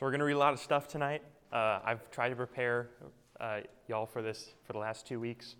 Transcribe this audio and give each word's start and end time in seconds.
So 0.00 0.06
we're 0.06 0.12
going 0.12 0.20
to 0.20 0.24
read 0.24 0.32
a 0.32 0.38
lot 0.38 0.54
of 0.54 0.58
stuff 0.58 0.88
tonight. 0.88 1.20
Uh, 1.52 1.78
I've 1.84 2.10
tried 2.10 2.30
to 2.30 2.34
prepare 2.34 2.88
uh, 3.38 3.58
y'all 3.86 4.06
for 4.06 4.22
this 4.22 4.54
for 4.64 4.72
the 4.72 4.78
last 4.78 5.06
two 5.06 5.20
weeks. 5.20 5.56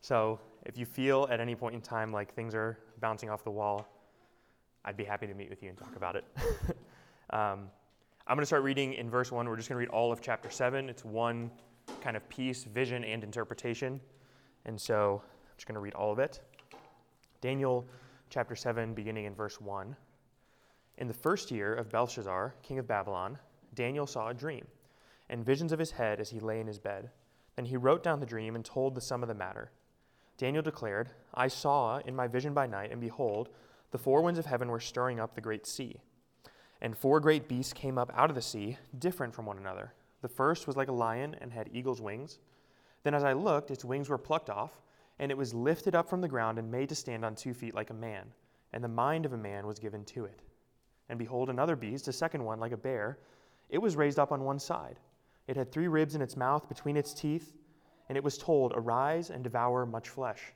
So 0.00 0.40
if 0.66 0.76
you 0.76 0.84
feel 0.84 1.28
at 1.30 1.38
any 1.38 1.54
point 1.54 1.76
in 1.76 1.80
time 1.80 2.12
like 2.12 2.34
things 2.34 2.52
are 2.52 2.80
bouncing 3.00 3.30
off 3.30 3.44
the 3.44 3.52
wall, 3.52 3.86
I'd 4.84 4.96
be 4.96 5.04
happy 5.04 5.28
to 5.28 5.34
meet 5.34 5.50
with 5.50 5.62
you 5.62 5.68
and 5.68 5.78
talk 5.78 5.94
about 5.94 6.16
it. 6.16 6.24
um, 7.30 7.70
I'm 8.26 8.34
going 8.34 8.40
to 8.40 8.46
start 8.46 8.64
reading 8.64 8.94
in 8.94 9.08
verse 9.08 9.30
1. 9.30 9.48
We're 9.48 9.54
just 9.54 9.68
going 9.68 9.76
to 9.76 9.86
read 9.86 9.94
all 9.96 10.10
of 10.10 10.20
chapter 10.20 10.50
7. 10.50 10.88
It's 10.88 11.04
one 11.04 11.48
kind 12.00 12.16
of 12.16 12.28
piece, 12.28 12.64
vision, 12.64 13.04
and 13.04 13.22
interpretation. 13.22 14.00
And 14.64 14.80
so 14.80 15.22
I'm 15.24 15.56
just 15.56 15.68
going 15.68 15.76
to 15.76 15.80
read 15.80 15.94
all 15.94 16.10
of 16.10 16.18
it. 16.18 16.40
Daniel 17.40 17.86
chapter 18.30 18.56
7, 18.56 18.94
beginning 18.94 19.26
in 19.26 19.34
verse 19.36 19.60
1. 19.60 19.94
In 20.98 21.06
the 21.06 21.14
first 21.14 21.52
year 21.52 21.72
of 21.72 21.88
Belshazzar, 21.88 22.56
king 22.64 22.80
of 22.80 22.88
Babylon, 22.88 23.38
Daniel 23.74 24.06
saw 24.06 24.28
a 24.28 24.34
dream, 24.34 24.66
and 25.28 25.44
visions 25.44 25.72
of 25.72 25.78
his 25.78 25.92
head 25.92 26.20
as 26.20 26.30
he 26.30 26.40
lay 26.40 26.60
in 26.60 26.66
his 26.66 26.78
bed. 26.78 27.10
Then 27.56 27.66
he 27.66 27.76
wrote 27.76 28.02
down 28.02 28.20
the 28.20 28.26
dream 28.26 28.54
and 28.54 28.64
told 28.64 28.94
the 28.94 29.00
sum 29.00 29.22
of 29.22 29.28
the 29.28 29.34
matter. 29.34 29.70
Daniel 30.38 30.62
declared, 30.62 31.10
I 31.34 31.48
saw 31.48 31.98
in 31.98 32.16
my 32.16 32.26
vision 32.26 32.54
by 32.54 32.66
night, 32.66 32.90
and 32.90 33.00
behold, 33.00 33.50
the 33.90 33.98
four 33.98 34.22
winds 34.22 34.38
of 34.38 34.46
heaven 34.46 34.68
were 34.68 34.80
stirring 34.80 35.20
up 35.20 35.34
the 35.34 35.40
great 35.40 35.66
sea. 35.66 36.00
And 36.80 36.96
four 36.96 37.20
great 37.20 37.48
beasts 37.48 37.74
came 37.74 37.98
up 37.98 38.10
out 38.14 38.30
of 38.30 38.36
the 38.36 38.42
sea, 38.42 38.78
different 38.98 39.34
from 39.34 39.46
one 39.46 39.58
another. 39.58 39.92
The 40.22 40.28
first 40.28 40.66
was 40.66 40.76
like 40.76 40.88
a 40.88 40.92
lion 40.92 41.36
and 41.40 41.52
had 41.52 41.68
eagle's 41.72 42.00
wings. 42.00 42.38
Then 43.02 43.14
as 43.14 43.24
I 43.24 43.32
looked, 43.32 43.70
its 43.70 43.84
wings 43.84 44.08
were 44.08 44.18
plucked 44.18 44.50
off, 44.50 44.80
and 45.18 45.30
it 45.30 45.36
was 45.36 45.52
lifted 45.52 45.94
up 45.94 46.08
from 46.08 46.22
the 46.22 46.28
ground 46.28 46.58
and 46.58 46.70
made 46.70 46.88
to 46.88 46.94
stand 46.94 47.24
on 47.24 47.34
two 47.34 47.52
feet 47.52 47.74
like 47.74 47.90
a 47.90 47.94
man, 47.94 48.26
and 48.72 48.82
the 48.82 48.88
mind 48.88 49.26
of 49.26 49.32
a 49.32 49.38
man 49.38 49.66
was 49.66 49.78
given 49.78 50.04
to 50.06 50.24
it. 50.24 50.40
And 51.10 51.18
behold, 51.18 51.50
another 51.50 51.76
beast, 51.76 52.08
a 52.08 52.12
second 52.12 52.44
one 52.44 52.60
like 52.60 52.72
a 52.72 52.76
bear, 52.76 53.18
it 53.70 53.78
was 53.78 53.96
raised 53.96 54.18
up 54.18 54.32
on 54.32 54.44
one 54.44 54.58
side. 54.58 54.98
It 55.46 55.56
had 55.56 55.70
three 55.70 55.88
ribs 55.88 56.14
in 56.14 56.22
its 56.22 56.36
mouth 56.36 56.68
between 56.68 56.96
its 56.96 57.14
teeth, 57.14 57.54
and 58.08 58.18
it 58.18 58.24
was 58.24 58.36
told, 58.36 58.72
Arise 58.74 59.30
and 59.30 59.42
devour 59.42 59.86
much 59.86 60.08
flesh. 60.08 60.52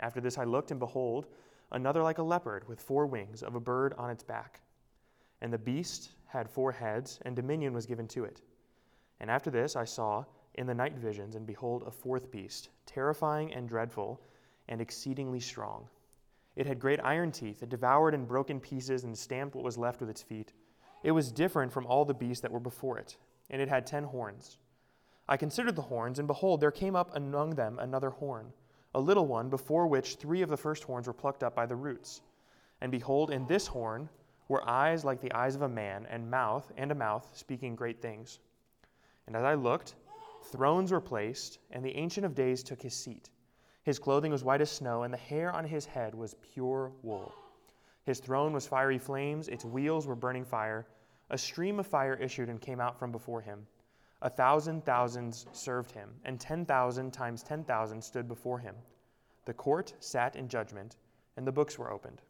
After 0.00 0.20
this 0.20 0.38
I 0.38 0.44
looked, 0.44 0.70
and 0.70 0.80
behold, 0.80 1.26
another 1.72 2.02
like 2.02 2.18
a 2.18 2.22
leopard, 2.22 2.66
with 2.68 2.80
four 2.80 3.06
wings, 3.06 3.42
of 3.42 3.54
a 3.54 3.60
bird 3.60 3.94
on 3.98 4.10
its 4.10 4.22
back. 4.22 4.60
And 5.40 5.52
the 5.52 5.58
beast 5.58 6.12
had 6.26 6.48
four 6.48 6.72
heads, 6.72 7.18
and 7.22 7.34
dominion 7.34 7.72
was 7.72 7.86
given 7.86 8.06
to 8.08 8.24
it. 8.24 8.40
And 9.20 9.30
after 9.30 9.50
this 9.50 9.76
I 9.76 9.84
saw 9.84 10.24
in 10.54 10.66
the 10.66 10.74
night 10.74 10.94
visions, 10.94 11.34
and 11.34 11.46
behold, 11.46 11.82
a 11.86 11.90
fourth 11.90 12.30
beast, 12.30 12.70
terrifying 12.86 13.52
and 13.52 13.68
dreadful, 13.68 14.20
and 14.68 14.80
exceedingly 14.80 15.40
strong. 15.40 15.88
It 16.56 16.66
had 16.66 16.78
great 16.78 17.00
iron 17.02 17.32
teeth, 17.32 17.62
it 17.64 17.68
devoured 17.68 18.14
and 18.14 18.28
broke 18.28 18.50
in 18.50 18.60
pieces, 18.60 19.02
and 19.02 19.18
stamped 19.18 19.56
what 19.56 19.64
was 19.64 19.76
left 19.76 20.00
with 20.00 20.10
its 20.10 20.22
feet 20.22 20.52
it 21.04 21.12
was 21.12 21.30
different 21.30 21.70
from 21.70 21.86
all 21.86 22.06
the 22.06 22.14
beasts 22.14 22.40
that 22.40 22.50
were 22.50 22.58
before 22.58 22.98
it, 22.98 23.18
and 23.50 23.60
it 23.60 23.68
had 23.68 23.86
ten 23.86 24.04
horns. 24.04 24.56
I 25.28 25.36
considered 25.36 25.76
the 25.76 25.82
horns, 25.82 26.18
and 26.18 26.26
behold, 26.26 26.60
there 26.60 26.70
came 26.70 26.96
up 26.96 27.14
among 27.14 27.50
them 27.50 27.78
another 27.78 28.08
horn, 28.08 28.52
a 28.94 29.00
little 29.00 29.26
one, 29.26 29.50
before 29.50 29.86
which 29.86 30.16
three 30.16 30.40
of 30.40 30.48
the 30.48 30.56
first 30.56 30.82
horns 30.84 31.06
were 31.06 31.12
plucked 31.12 31.42
up 31.42 31.54
by 31.54 31.66
the 31.66 31.76
roots. 31.76 32.22
And 32.80 32.90
behold, 32.90 33.30
in 33.30 33.46
this 33.46 33.66
horn 33.66 34.08
were 34.48 34.66
eyes 34.68 35.04
like 35.04 35.20
the 35.20 35.32
eyes 35.34 35.54
of 35.54 35.62
a 35.62 35.68
man, 35.68 36.06
and 36.08 36.30
mouth, 36.30 36.72
and 36.78 36.90
a 36.90 36.94
mouth 36.94 37.28
speaking 37.34 37.76
great 37.76 38.00
things. 38.00 38.38
And 39.26 39.36
as 39.36 39.44
I 39.44 39.54
looked, 39.54 39.96
thrones 40.44 40.90
were 40.90 41.00
placed, 41.02 41.58
and 41.70 41.84
the 41.84 41.96
Ancient 41.96 42.24
of 42.24 42.34
Days 42.34 42.62
took 42.62 42.80
his 42.80 42.94
seat. 42.94 43.28
His 43.82 43.98
clothing 43.98 44.32
was 44.32 44.42
white 44.42 44.62
as 44.62 44.70
snow, 44.70 45.02
and 45.02 45.12
the 45.12 45.18
hair 45.18 45.52
on 45.52 45.66
his 45.66 45.84
head 45.84 46.14
was 46.14 46.34
pure 46.54 46.92
wool. 47.02 47.34
His 48.04 48.20
throne 48.20 48.52
was 48.52 48.66
fiery 48.66 48.98
flames, 48.98 49.48
its 49.48 49.64
wheels 49.64 50.06
were 50.06 50.14
burning 50.14 50.44
fire. 50.44 50.86
A 51.30 51.38
stream 51.38 51.80
of 51.80 51.86
fire 51.86 52.14
issued 52.14 52.50
and 52.50 52.60
came 52.60 52.80
out 52.80 52.98
from 52.98 53.10
before 53.10 53.40
him. 53.40 53.66
A 54.20 54.28
thousand 54.28 54.84
thousands 54.84 55.46
served 55.52 55.90
him, 55.90 56.10
and 56.24 56.38
ten 56.38 56.66
thousand 56.66 57.12
times 57.12 57.42
ten 57.42 57.64
thousand 57.64 58.02
stood 58.02 58.28
before 58.28 58.58
him. 58.58 58.74
The 59.46 59.54
court 59.54 59.94
sat 60.00 60.36
in 60.36 60.48
judgment, 60.48 60.96
and 61.36 61.46
the 61.46 61.52
books 61.52 61.78
were 61.78 61.90
opened. 61.90 62.22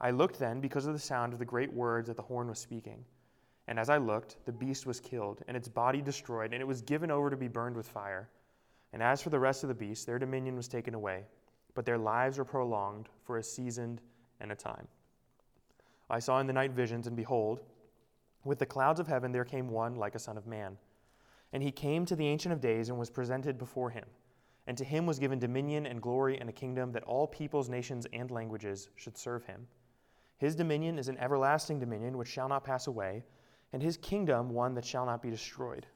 I 0.00 0.10
looked 0.10 0.38
then 0.38 0.60
because 0.60 0.86
of 0.86 0.92
the 0.92 0.98
sound 0.98 1.32
of 1.32 1.38
the 1.38 1.44
great 1.44 1.72
words 1.72 2.08
that 2.08 2.16
the 2.16 2.22
horn 2.22 2.48
was 2.48 2.58
speaking. 2.58 3.04
And 3.68 3.78
as 3.78 3.88
I 3.88 3.96
looked, 3.96 4.36
the 4.44 4.52
beast 4.52 4.86
was 4.86 5.00
killed, 5.00 5.42
and 5.48 5.56
its 5.56 5.68
body 5.68 6.02
destroyed, 6.02 6.52
and 6.52 6.60
it 6.60 6.66
was 6.66 6.82
given 6.82 7.10
over 7.10 7.30
to 7.30 7.36
be 7.36 7.48
burned 7.48 7.76
with 7.76 7.88
fire. 7.88 8.28
And 8.92 9.02
as 9.02 9.22
for 9.22 9.30
the 9.30 9.40
rest 9.40 9.64
of 9.64 9.68
the 9.68 9.74
beasts, 9.74 10.04
their 10.04 10.18
dominion 10.18 10.56
was 10.56 10.68
taken 10.68 10.94
away, 10.94 11.24
but 11.74 11.86
their 11.86 11.98
lives 11.98 12.38
were 12.38 12.44
prolonged 12.44 13.08
for 13.24 13.38
a 13.38 13.42
season 13.42 14.00
and 14.42 14.52
a 14.52 14.56
time. 14.56 14.86
I 16.10 16.18
saw 16.18 16.40
in 16.40 16.46
the 16.46 16.52
night 16.52 16.72
visions, 16.72 17.06
and 17.06 17.16
behold, 17.16 17.60
with 18.44 18.58
the 18.58 18.66
clouds 18.66 19.00
of 19.00 19.06
heaven 19.06 19.32
there 19.32 19.44
came 19.44 19.68
one 19.68 19.94
like 19.94 20.14
a 20.14 20.18
son 20.18 20.36
of 20.36 20.46
man. 20.46 20.76
And 21.54 21.62
he 21.62 21.70
came 21.70 22.04
to 22.04 22.16
the 22.16 22.26
Ancient 22.26 22.52
of 22.52 22.60
Days 22.60 22.88
and 22.88 22.98
was 22.98 23.08
presented 23.08 23.56
before 23.56 23.88
him. 23.88 24.04
And 24.66 24.76
to 24.76 24.84
him 24.84 25.06
was 25.06 25.18
given 25.18 25.38
dominion 25.38 25.86
and 25.86 26.02
glory 26.02 26.38
and 26.38 26.48
a 26.48 26.52
kingdom 26.52 26.92
that 26.92 27.04
all 27.04 27.26
peoples, 27.26 27.68
nations, 27.68 28.06
and 28.12 28.30
languages 28.30 28.90
should 28.96 29.16
serve 29.16 29.44
him. 29.44 29.66
His 30.38 30.56
dominion 30.56 30.98
is 30.98 31.08
an 31.08 31.18
everlasting 31.18 31.78
dominion 31.78 32.18
which 32.18 32.28
shall 32.28 32.48
not 32.48 32.64
pass 32.64 32.88
away, 32.88 33.24
and 33.72 33.82
his 33.82 33.96
kingdom 33.96 34.50
one 34.50 34.74
that 34.74 34.84
shall 34.84 35.06
not 35.06 35.22
be 35.22 35.30
destroyed. 35.30 35.86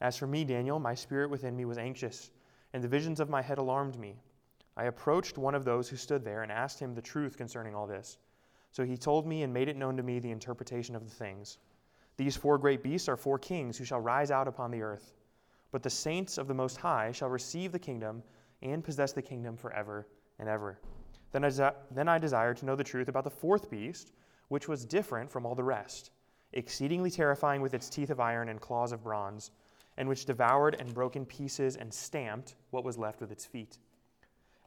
As 0.00 0.16
for 0.16 0.26
me, 0.26 0.44
Daniel, 0.44 0.78
my 0.78 0.94
spirit 0.94 1.30
within 1.30 1.56
me 1.56 1.64
was 1.64 1.78
anxious, 1.78 2.30
and 2.72 2.84
the 2.84 2.88
visions 2.88 3.18
of 3.18 3.30
my 3.30 3.42
head 3.42 3.58
alarmed 3.58 3.98
me. 3.98 4.20
I 4.78 4.84
approached 4.84 5.36
one 5.36 5.56
of 5.56 5.64
those 5.64 5.88
who 5.88 5.96
stood 5.96 6.24
there 6.24 6.44
and 6.44 6.52
asked 6.52 6.78
him 6.78 6.94
the 6.94 7.02
truth 7.02 7.36
concerning 7.36 7.74
all 7.74 7.88
this. 7.88 8.16
So 8.70 8.84
he 8.84 8.96
told 8.96 9.26
me 9.26 9.42
and 9.42 9.52
made 9.52 9.68
it 9.68 9.76
known 9.76 9.96
to 9.96 10.04
me 10.04 10.20
the 10.20 10.30
interpretation 10.30 10.94
of 10.94 11.04
the 11.04 11.10
things. 11.10 11.58
These 12.16 12.36
four 12.36 12.58
great 12.58 12.80
beasts 12.80 13.08
are 13.08 13.16
four 13.16 13.40
kings 13.40 13.76
who 13.76 13.84
shall 13.84 14.00
rise 14.00 14.30
out 14.30 14.46
upon 14.46 14.70
the 14.70 14.82
earth. 14.82 15.14
But 15.72 15.82
the 15.82 15.90
saints 15.90 16.38
of 16.38 16.46
the 16.46 16.54
Most 16.54 16.76
High 16.76 17.10
shall 17.10 17.28
receive 17.28 17.72
the 17.72 17.78
kingdom 17.80 18.22
and 18.62 18.84
possess 18.84 19.12
the 19.12 19.20
kingdom 19.20 19.56
forever 19.56 20.06
and 20.38 20.48
ever. 20.48 20.78
Then 21.32 21.42
I, 21.42 21.48
desi- 21.48 21.74
then 21.90 22.08
I 22.08 22.18
desired 22.18 22.56
to 22.58 22.64
know 22.64 22.76
the 22.76 22.84
truth 22.84 23.08
about 23.08 23.24
the 23.24 23.30
fourth 23.30 23.68
beast, 23.68 24.12
which 24.46 24.68
was 24.68 24.84
different 24.84 25.28
from 25.28 25.44
all 25.44 25.56
the 25.56 25.64
rest, 25.64 26.12
exceedingly 26.52 27.10
terrifying 27.10 27.62
with 27.62 27.74
its 27.74 27.88
teeth 27.88 28.10
of 28.10 28.20
iron 28.20 28.48
and 28.48 28.60
claws 28.60 28.92
of 28.92 29.02
bronze, 29.02 29.50
and 29.96 30.08
which 30.08 30.24
devoured 30.24 30.76
and 30.78 30.94
broke 30.94 31.16
in 31.16 31.26
pieces 31.26 31.74
and 31.74 31.92
stamped 31.92 32.54
what 32.70 32.84
was 32.84 32.96
left 32.96 33.20
with 33.20 33.32
its 33.32 33.44
feet. 33.44 33.78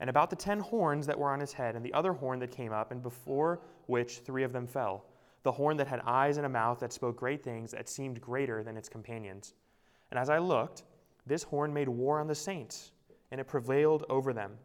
And 0.01 0.09
about 0.09 0.31
the 0.31 0.35
ten 0.35 0.59
horns 0.59 1.05
that 1.05 1.17
were 1.17 1.29
on 1.29 1.39
his 1.39 1.53
head, 1.53 1.75
and 1.75 1.85
the 1.85 1.93
other 1.93 2.11
horn 2.11 2.39
that 2.39 2.51
came 2.51 2.73
up, 2.73 2.91
and 2.91 3.01
before 3.01 3.61
which 3.85 4.17
three 4.17 4.43
of 4.43 4.51
them 4.51 4.67
fell 4.67 5.05
the 5.43 5.51
horn 5.51 5.77
that 5.77 5.87
had 5.87 6.01
eyes 6.05 6.37
and 6.37 6.45
a 6.45 6.49
mouth 6.49 6.79
that 6.79 6.93
spoke 6.93 7.17
great 7.17 7.43
things 7.43 7.71
that 7.71 7.89
seemed 7.89 8.21
greater 8.21 8.63
than 8.63 8.77
its 8.77 8.89
companions. 8.89 9.55
And 10.11 10.19
as 10.19 10.29
I 10.29 10.37
looked, 10.37 10.83
this 11.25 11.43
horn 11.43 11.73
made 11.73 11.89
war 11.89 12.19
on 12.19 12.27
the 12.27 12.35
saints, 12.35 12.91
and 13.31 13.41
it 13.41 13.47
prevailed 13.47 14.05
over 14.09 14.33
them, 14.33 14.57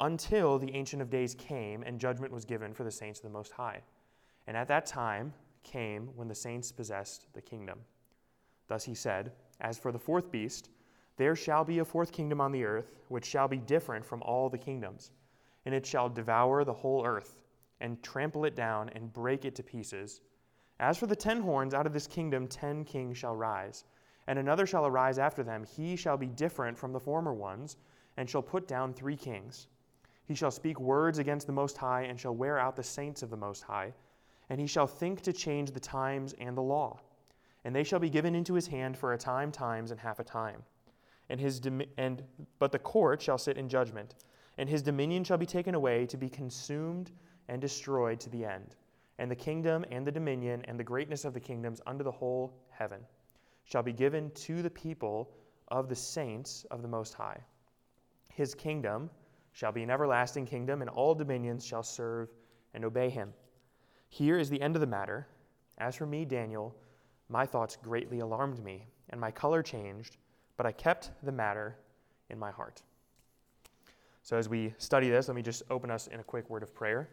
until 0.00 0.58
the 0.58 0.74
Ancient 0.74 1.00
of 1.00 1.10
Days 1.10 1.34
came 1.34 1.82
and 1.82 2.00
judgment 2.00 2.32
was 2.32 2.44
given 2.44 2.74
for 2.74 2.82
the 2.82 2.90
saints 2.90 3.20
of 3.20 3.24
the 3.24 3.30
Most 3.30 3.52
High. 3.52 3.82
And 4.46 4.56
at 4.56 4.68
that 4.68 4.86
time 4.86 5.32
came 5.62 6.08
when 6.16 6.28
the 6.28 6.34
saints 6.34 6.72
possessed 6.72 7.26
the 7.32 7.40
kingdom. 7.40 7.80
Thus 8.68 8.84
he 8.84 8.94
said, 8.94 9.32
As 9.60 9.78
for 9.78 9.92
the 9.92 9.98
fourth 9.98 10.30
beast, 10.30 10.70
there 11.16 11.36
shall 11.36 11.64
be 11.64 11.78
a 11.78 11.84
fourth 11.84 12.12
kingdom 12.12 12.40
on 12.40 12.52
the 12.52 12.64
earth, 12.64 12.96
which 13.08 13.24
shall 13.24 13.48
be 13.48 13.58
different 13.58 14.04
from 14.04 14.22
all 14.22 14.48
the 14.48 14.58
kingdoms, 14.58 15.10
and 15.64 15.74
it 15.74 15.86
shall 15.86 16.08
devour 16.08 16.64
the 16.64 16.72
whole 16.72 17.04
earth 17.06 17.42
and 17.80 18.02
trample 18.02 18.44
it 18.44 18.54
down 18.54 18.88
and 18.90 19.12
break 19.12 19.44
it 19.44 19.54
to 19.54 19.62
pieces. 19.62 20.20
As 20.78 20.98
for 20.98 21.06
the 21.06 21.16
ten 21.16 21.40
horns, 21.40 21.74
out 21.74 21.86
of 21.86 21.92
this 21.92 22.06
kingdom 22.06 22.46
ten 22.46 22.84
kings 22.84 23.16
shall 23.16 23.34
rise, 23.34 23.84
and 24.26 24.38
another 24.38 24.66
shall 24.66 24.86
arise 24.86 25.18
after 25.18 25.42
them. 25.42 25.64
He 25.64 25.96
shall 25.96 26.16
be 26.16 26.26
different 26.26 26.76
from 26.76 26.92
the 26.92 27.00
former 27.00 27.32
ones, 27.32 27.76
and 28.16 28.28
shall 28.28 28.42
put 28.42 28.68
down 28.68 28.92
three 28.92 29.16
kings. 29.16 29.68
He 30.24 30.34
shall 30.34 30.50
speak 30.50 30.80
words 30.80 31.18
against 31.18 31.46
the 31.46 31.52
Most 31.52 31.76
High, 31.76 32.02
and 32.02 32.18
shall 32.18 32.34
wear 32.34 32.58
out 32.58 32.76
the 32.76 32.82
saints 32.82 33.22
of 33.22 33.30
the 33.30 33.36
Most 33.36 33.62
High. 33.62 33.92
And 34.50 34.60
he 34.60 34.66
shall 34.66 34.86
think 34.86 35.22
to 35.22 35.32
change 35.32 35.70
the 35.70 35.80
times 35.80 36.34
and 36.38 36.56
the 36.56 36.62
law. 36.62 37.00
And 37.64 37.74
they 37.74 37.84
shall 37.84 37.98
be 37.98 38.10
given 38.10 38.34
into 38.34 38.54
his 38.54 38.66
hand 38.66 38.96
for 38.96 39.12
a 39.12 39.18
time, 39.18 39.50
times, 39.50 39.90
and 39.90 40.00
half 40.00 40.18
a 40.18 40.24
time. 40.24 40.62
And 41.28 41.40
his 41.40 41.60
and 41.96 42.22
but 42.58 42.72
the 42.72 42.78
court 42.78 43.20
shall 43.20 43.38
sit 43.38 43.56
in 43.56 43.68
judgment, 43.68 44.14
and 44.58 44.68
his 44.68 44.82
dominion 44.82 45.24
shall 45.24 45.38
be 45.38 45.46
taken 45.46 45.74
away 45.74 46.06
to 46.06 46.16
be 46.16 46.28
consumed 46.28 47.10
and 47.48 47.60
destroyed 47.60 48.20
to 48.20 48.30
the 48.30 48.44
end. 48.44 48.76
And 49.18 49.30
the 49.30 49.36
kingdom 49.36 49.84
and 49.90 50.06
the 50.06 50.12
dominion 50.12 50.62
and 50.66 50.78
the 50.78 50.84
greatness 50.84 51.24
of 51.24 51.34
the 51.34 51.40
kingdoms 51.40 51.80
under 51.86 52.04
the 52.04 52.12
whole 52.12 52.52
heaven 52.70 53.00
shall 53.64 53.82
be 53.82 53.92
given 53.92 54.30
to 54.32 54.62
the 54.62 54.70
people 54.70 55.30
of 55.68 55.88
the 55.88 55.96
saints 55.96 56.64
of 56.70 56.82
the 56.82 56.88
Most 56.88 57.14
High. 57.14 57.40
His 58.28 58.54
kingdom 58.54 59.10
shall 59.52 59.72
be 59.72 59.82
an 59.82 59.90
everlasting 59.90 60.46
kingdom, 60.46 60.82
and 60.82 60.90
all 60.90 61.14
dominions 61.14 61.64
shall 61.64 61.82
serve 61.82 62.28
and 62.74 62.84
obey 62.84 63.08
him. 63.08 63.32
Here 64.08 64.38
is 64.38 64.50
the 64.50 64.60
end 64.60 64.76
of 64.76 64.80
the 64.80 64.86
matter. 64.86 65.26
As 65.78 65.96
for 65.96 66.06
me, 66.06 66.24
Daniel, 66.24 66.76
my 67.28 67.46
thoughts 67.46 67.76
greatly 67.76 68.20
alarmed 68.20 68.62
me, 68.62 68.86
and 69.10 69.20
my 69.20 69.30
color 69.30 69.62
changed, 69.62 70.18
but 70.56 70.66
I 70.66 70.72
kept 70.72 71.10
the 71.22 71.32
matter 71.32 71.76
in 72.30 72.38
my 72.38 72.50
heart. 72.50 72.82
So, 74.22 74.36
as 74.36 74.48
we 74.48 74.74
study 74.78 75.08
this, 75.08 75.28
let 75.28 75.36
me 75.36 75.42
just 75.42 75.62
open 75.70 75.90
us 75.90 76.08
in 76.08 76.18
a 76.18 76.24
quick 76.24 76.50
word 76.50 76.62
of 76.62 76.74
prayer. 76.74 77.08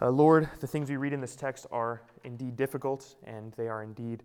Uh, 0.00 0.10
Lord, 0.10 0.48
the 0.60 0.66
things 0.66 0.90
we 0.90 0.96
read 0.96 1.12
in 1.12 1.20
this 1.20 1.36
text 1.36 1.66
are 1.70 2.02
indeed 2.24 2.56
difficult 2.56 3.14
and 3.24 3.52
they 3.52 3.68
are 3.68 3.82
indeed 3.82 4.24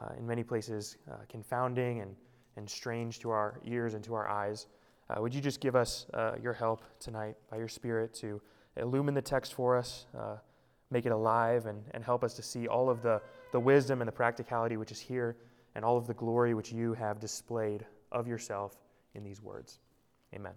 uh, 0.00 0.14
in 0.16 0.26
many 0.26 0.42
places 0.42 0.96
uh, 1.10 1.16
confounding 1.28 2.00
and, 2.00 2.16
and 2.56 2.68
strange 2.68 3.18
to 3.18 3.30
our 3.30 3.60
ears 3.64 3.94
and 3.94 4.04
to 4.04 4.14
our 4.14 4.28
eyes. 4.28 4.66
Uh, 5.10 5.20
would 5.20 5.34
you 5.34 5.40
just 5.40 5.60
give 5.60 5.76
us 5.76 6.06
uh, 6.14 6.32
your 6.40 6.52
help 6.52 6.84
tonight 7.00 7.36
by 7.50 7.56
your 7.56 7.68
Spirit 7.68 8.14
to 8.14 8.40
illumine 8.76 9.14
the 9.14 9.20
text 9.20 9.54
for 9.54 9.76
us, 9.76 10.06
uh, 10.16 10.36
make 10.90 11.04
it 11.04 11.12
alive, 11.12 11.66
and, 11.66 11.82
and 11.92 12.04
help 12.04 12.22
us 12.24 12.34
to 12.34 12.42
see 12.42 12.66
all 12.66 12.88
of 12.88 13.02
the, 13.02 13.20
the 13.52 13.60
wisdom 13.60 14.00
and 14.00 14.08
the 14.08 14.12
practicality 14.12 14.76
which 14.76 14.92
is 14.92 15.00
here, 15.00 15.36
and 15.74 15.84
all 15.84 15.96
of 15.96 16.06
the 16.06 16.14
glory 16.14 16.54
which 16.54 16.72
you 16.72 16.94
have 16.94 17.20
displayed 17.20 17.84
of 18.12 18.26
yourself 18.26 18.76
in 19.14 19.24
these 19.24 19.42
words. 19.42 19.78
Amen. 20.34 20.52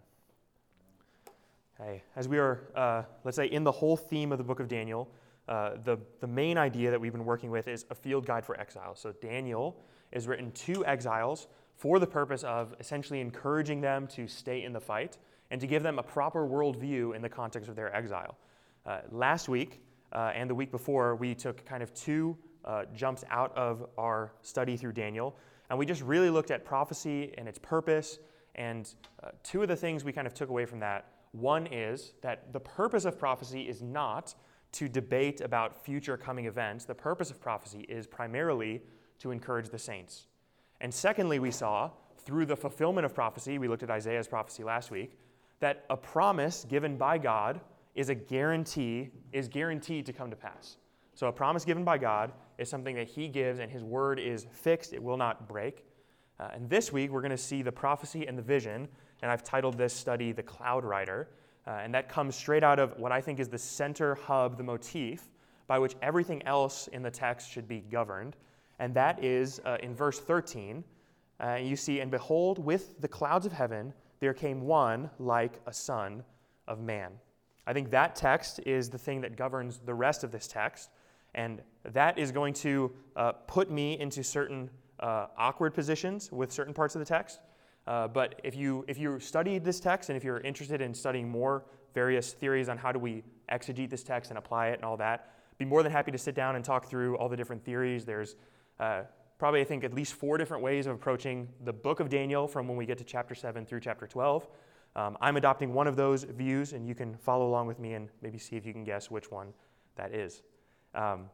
Okay, 1.79 2.03
as 2.15 2.27
we 2.27 2.37
are, 2.37 2.61
uh, 2.75 3.03
let's 3.23 3.35
say, 3.35 3.47
in 3.47 3.63
the 3.63 3.71
whole 3.71 3.97
theme 3.97 4.31
of 4.31 4.37
the 4.37 4.43
book 4.43 4.59
of 4.59 4.67
Daniel, 4.67 5.09
uh, 5.47 5.71
the, 5.83 5.97
the 6.21 6.27
main 6.27 6.57
idea 6.57 6.91
that 6.91 7.01
we've 7.01 7.11
been 7.11 7.25
working 7.25 7.49
with 7.49 7.67
is 7.67 7.85
a 7.89 7.95
field 7.95 8.25
guide 8.25 8.45
for 8.45 8.59
exiles. 8.59 8.99
So 8.99 9.11
Daniel 9.21 9.75
is 10.11 10.27
written 10.27 10.51
to 10.51 10.85
exiles 10.85 11.47
for 11.75 11.99
the 11.99 12.07
purpose 12.07 12.43
of 12.43 12.75
essentially 12.79 13.19
encouraging 13.19 13.81
them 13.81 14.07
to 14.07 14.27
stay 14.27 14.63
in 14.63 14.71
the 14.71 14.79
fight 14.79 15.17
and 15.51 15.59
to 15.59 15.67
give 15.67 15.83
them 15.83 15.99
a 15.99 16.03
proper 16.03 16.47
worldview 16.47 17.15
in 17.15 17.21
the 17.21 17.29
context 17.29 17.69
of 17.69 17.75
their 17.75 17.93
exile. 17.95 18.37
Uh, 18.85 18.99
last 19.11 19.49
week 19.49 19.81
uh, 20.13 20.31
and 20.35 20.49
the 20.49 20.55
week 20.55 20.71
before, 20.71 21.15
we 21.15 21.33
took 21.33 21.65
kind 21.65 21.81
of 21.81 21.93
two 21.93 22.37
uh, 22.65 22.83
jumps 22.93 23.23
out 23.29 23.55
of 23.57 23.85
our 23.97 24.33
study 24.41 24.77
through 24.77 24.93
Daniel, 24.93 25.35
and 25.69 25.77
we 25.79 25.85
just 25.85 26.01
really 26.01 26.29
looked 26.29 26.51
at 26.51 26.65
prophecy 26.65 27.33
and 27.37 27.47
its 27.47 27.59
purpose. 27.59 28.19
And 28.55 28.93
uh, 29.23 29.29
two 29.43 29.61
of 29.61 29.67
the 29.67 29.75
things 29.75 30.03
we 30.03 30.11
kind 30.11 30.27
of 30.27 30.33
took 30.33 30.49
away 30.49 30.65
from 30.65 30.79
that 30.79 31.07
one 31.31 31.65
is 31.67 32.13
that 32.21 32.53
the 32.53 32.59
purpose 32.59 33.05
of 33.05 33.17
prophecy 33.17 33.63
is 33.63 33.81
not 33.81 34.35
to 34.73 34.87
debate 34.87 35.41
about 35.41 35.83
future 35.83 36.15
coming 36.15 36.45
events. 36.45 36.85
The 36.85 36.95
purpose 36.95 37.31
of 37.31 37.41
prophecy 37.41 37.85
is 37.89 38.05
primarily 38.05 38.81
to 39.19 39.31
encourage 39.31 39.69
the 39.69 39.79
saints. 39.79 40.27
And 40.79 40.93
secondly, 40.93 41.39
we 41.39 41.51
saw 41.51 41.89
through 42.25 42.45
the 42.45 42.55
fulfillment 42.55 43.05
of 43.05 43.13
prophecy, 43.13 43.57
we 43.57 43.67
looked 43.67 43.83
at 43.83 43.89
Isaiah's 43.89 44.27
prophecy 44.27 44.63
last 44.63 44.91
week, 44.91 45.17
that 45.59 45.85
a 45.89 45.97
promise 45.97 46.65
given 46.69 46.97
by 46.97 47.17
God 47.17 47.61
is 47.95 48.09
a 48.09 48.15
guarantee, 48.15 49.09
is 49.31 49.47
guaranteed 49.47 50.05
to 50.05 50.13
come 50.13 50.29
to 50.29 50.35
pass. 50.35 50.77
So 51.15 51.27
a 51.27 51.31
promise 51.31 51.65
given 51.65 51.83
by 51.83 51.97
God 51.97 52.31
is 52.57 52.69
something 52.69 52.95
that 52.95 53.07
He 53.07 53.27
gives, 53.27 53.59
and 53.59 53.71
His 53.71 53.83
word 53.83 54.19
is 54.19 54.45
fixed, 54.51 54.93
it 54.93 55.01
will 55.01 55.17
not 55.17 55.47
break. 55.47 55.85
Uh, 56.39 56.49
and 56.53 56.69
this 56.69 56.91
week, 56.91 57.11
we're 57.11 57.21
going 57.21 57.31
to 57.31 57.37
see 57.37 57.61
the 57.61 57.71
prophecy 57.71 58.27
and 58.27 58.37
the 58.37 58.41
vision, 58.41 58.87
and 59.21 59.31
I've 59.31 59.43
titled 59.43 59.77
this 59.77 59.93
study 59.93 60.31
The 60.31 60.43
Cloud 60.43 60.83
Rider. 60.83 61.29
Uh, 61.65 61.71
and 61.81 61.93
that 61.93 62.09
comes 62.09 62.35
straight 62.35 62.63
out 62.63 62.79
of 62.79 62.97
what 62.99 63.11
I 63.11 63.21
think 63.21 63.39
is 63.39 63.47
the 63.47 63.57
center 63.57 64.15
hub, 64.15 64.57
the 64.57 64.63
motif 64.63 65.29
by 65.67 65.79
which 65.79 65.95
everything 66.01 66.43
else 66.43 66.87
in 66.87 67.01
the 67.01 67.11
text 67.11 67.49
should 67.49 67.67
be 67.67 67.79
governed. 67.79 68.35
And 68.79 68.93
that 68.95 69.23
is 69.23 69.61
uh, 69.65 69.77
in 69.81 69.95
verse 69.95 70.19
13. 70.19 70.83
Uh, 71.39 71.55
you 71.55 71.75
see, 71.75 71.99
and 71.99 72.11
behold, 72.11 72.59
with 72.59 72.99
the 73.01 73.07
clouds 73.07 73.45
of 73.45 73.53
heaven, 73.53 73.93
there 74.19 74.33
came 74.33 74.61
one 74.61 75.09
like 75.19 75.59
a 75.65 75.73
son 75.73 76.23
of 76.67 76.81
man. 76.81 77.11
I 77.65 77.73
think 77.73 77.91
that 77.91 78.15
text 78.15 78.59
is 78.65 78.89
the 78.89 78.97
thing 78.97 79.21
that 79.21 79.37
governs 79.37 79.79
the 79.79 79.93
rest 79.93 80.23
of 80.23 80.31
this 80.31 80.47
text. 80.47 80.89
And 81.35 81.61
that 81.83 82.17
is 82.17 82.31
going 82.31 82.53
to 82.55 82.91
uh, 83.15 83.31
put 83.47 83.71
me 83.71 83.99
into 83.99 84.23
certain 84.23 84.69
uh, 84.99 85.27
awkward 85.37 85.73
positions 85.73 86.31
with 86.31 86.51
certain 86.51 86.73
parts 86.73 86.95
of 86.95 86.99
the 86.99 87.05
text. 87.05 87.39
Uh, 87.85 88.07
but 88.07 88.39
if 88.43 88.55
you, 88.55 88.85
if 88.87 88.97
you 88.97 89.19
study 89.19 89.59
this 89.59 89.79
text 89.79 90.09
and 90.09 90.17
if 90.17 90.23
you're 90.23 90.39
interested 90.39 90.81
in 90.81 90.93
studying 90.93 91.29
more 91.29 91.65
various 91.93 92.31
theories 92.31 92.69
on 92.69 92.77
how 92.77 92.91
do 92.91 92.99
we 92.99 93.23
exegete 93.51 93.89
this 93.89 94.03
text 94.03 94.31
and 94.31 94.37
apply 94.37 94.67
it 94.69 94.75
and 94.75 94.85
all 94.85 94.97
that, 94.97 95.33
be 95.57 95.65
more 95.65 95.83
than 95.83 95.91
happy 95.91 96.11
to 96.11 96.17
sit 96.17 96.35
down 96.35 96.55
and 96.55 96.63
talk 96.63 96.85
through 96.85 97.17
all 97.17 97.29
the 97.29 97.37
different 97.37 97.63
theories. 97.63 98.05
There's 98.05 98.35
uh, 98.79 99.01
probably, 99.37 99.61
I 99.61 99.65
think, 99.65 99.83
at 99.83 99.93
least 99.93 100.13
four 100.13 100.37
different 100.37 100.63
ways 100.63 100.87
of 100.87 100.95
approaching 100.95 101.49
the 101.65 101.73
book 101.73 101.99
of 101.99 102.09
Daniel 102.09 102.47
from 102.47 102.67
when 102.67 102.77
we 102.77 102.85
get 102.85 102.97
to 102.99 103.03
chapter 103.03 103.35
7 103.35 103.65
through 103.65 103.81
chapter 103.81 104.07
12. 104.07 104.47
Um, 104.95 105.17
I'm 105.21 105.37
adopting 105.37 105.73
one 105.73 105.87
of 105.87 105.95
those 105.95 106.23
views, 106.23 106.73
and 106.73 106.87
you 106.87 106.95
can 106.95 107.17
follow 107.17 107.47
along 107.47 107.67
with 107.67 107.79
me 107.79 107.93
and 107.93 108.09
maybe 108.21 108.37
see 108.37 108.55
if 108.55 108.65
you 108.65 108.73
can 108.73 108.83
guess 108.83 109.11
which 109.11 109.31
one 109.31 109.53
that 109.95 110.13
is. 110.13 110.43
Um, 110.95 111.29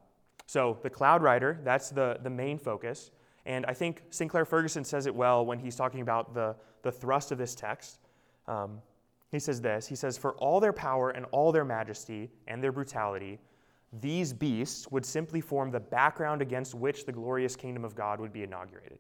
so, 0.46 0.78
the 0.82 0.90
Cloud 0.90 1.22
Rider, 1.22 1.60
that's 1.64 1.90
the, 1.90 2.18
the 2.24 2.30
main 2.30 2.58
focus. 2.58 3.12
And 3.46 3.66
I 3.68 3.74
think 3.74 4.04
Sinclair 4.10 4.46
Ferguson 4.46 4.84
says 4.84 5.06
it 5.06 5.14
well 5.14 5.46
when 5.46 5.60
he's 5.60 5.76
talking 5.76 6.02
about 6.02 6.34
the, 6.34 6.56
the 6.82 6.92
thrust 6.92 7.32
of 7.32 7.38
this 7.38 7.56
text. 7.56 8.00
Um, 8.48 8.82
he 9.32 9.40
says 9.40 9.62
this 9.62 9.88
He 9.88 9.96
says, 9.96 10.18
For 10.18 10.34
all 10.34 10.60
their 10.60 10.74
power 10.74 11.12
and 11.12 11.26
all 11.32 11.52
their 11.52 11.66
majesty 11.66 12.30
and 12.48 12.64
their 12.64 12.72
brutality, 12.72 13.40
these 14.02 14.34
beasts 14.34 14.90
would 14.92 15.06
simply 15.06 15.42
form 15.42 15.72
the 15.72 15.80
background 15.80 16.42
against 16.42 16.76
which 16.76 17.06
the 17.06 17.12
glorious 17.12 17.56
kingdom 17.56 17.84
of 17.84 17.96
God 17.96 18.20
would 18.20 18.34
be 18.34 18.44
inaugurated. 18.44 19.00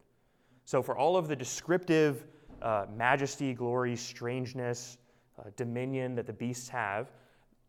So, 0.65 0.81
for 0.81 0.97
all 0.97 1.17
of 1.17 1.27
the 1.27 1.35
descriptive 1.35 2.25
uh, 2.61 2.85
majesty, 2.95 3.53
glory, 3.53 3.95
strangeness, 3.95 4.97
uh, 5.39 5.49
dominion 5.55 6.15
that 6.15 6.27
the 6.27 6.33
beasts 6.33 6.69
have, 6.69 7.11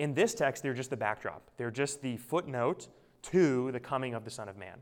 in 0.01 0.15
this 0.15 0.35
text, 0.35 0.63
they're 0.63 0.73
just 0.73 0.89
the 0.89 0.97
backdrop. 0.97 1.51
They're 1.59 1.71
just 1.71 2.01
the 2.01 2.17
footnote 2.17 2.89
to 3.25 3.71
the 3.71 3.79
coming 3.79 4.15
of 4.15 4.25
the 4.25 4.31
Son 4.31 4.49
of 4.49 4.57
Man. 4.57 4.79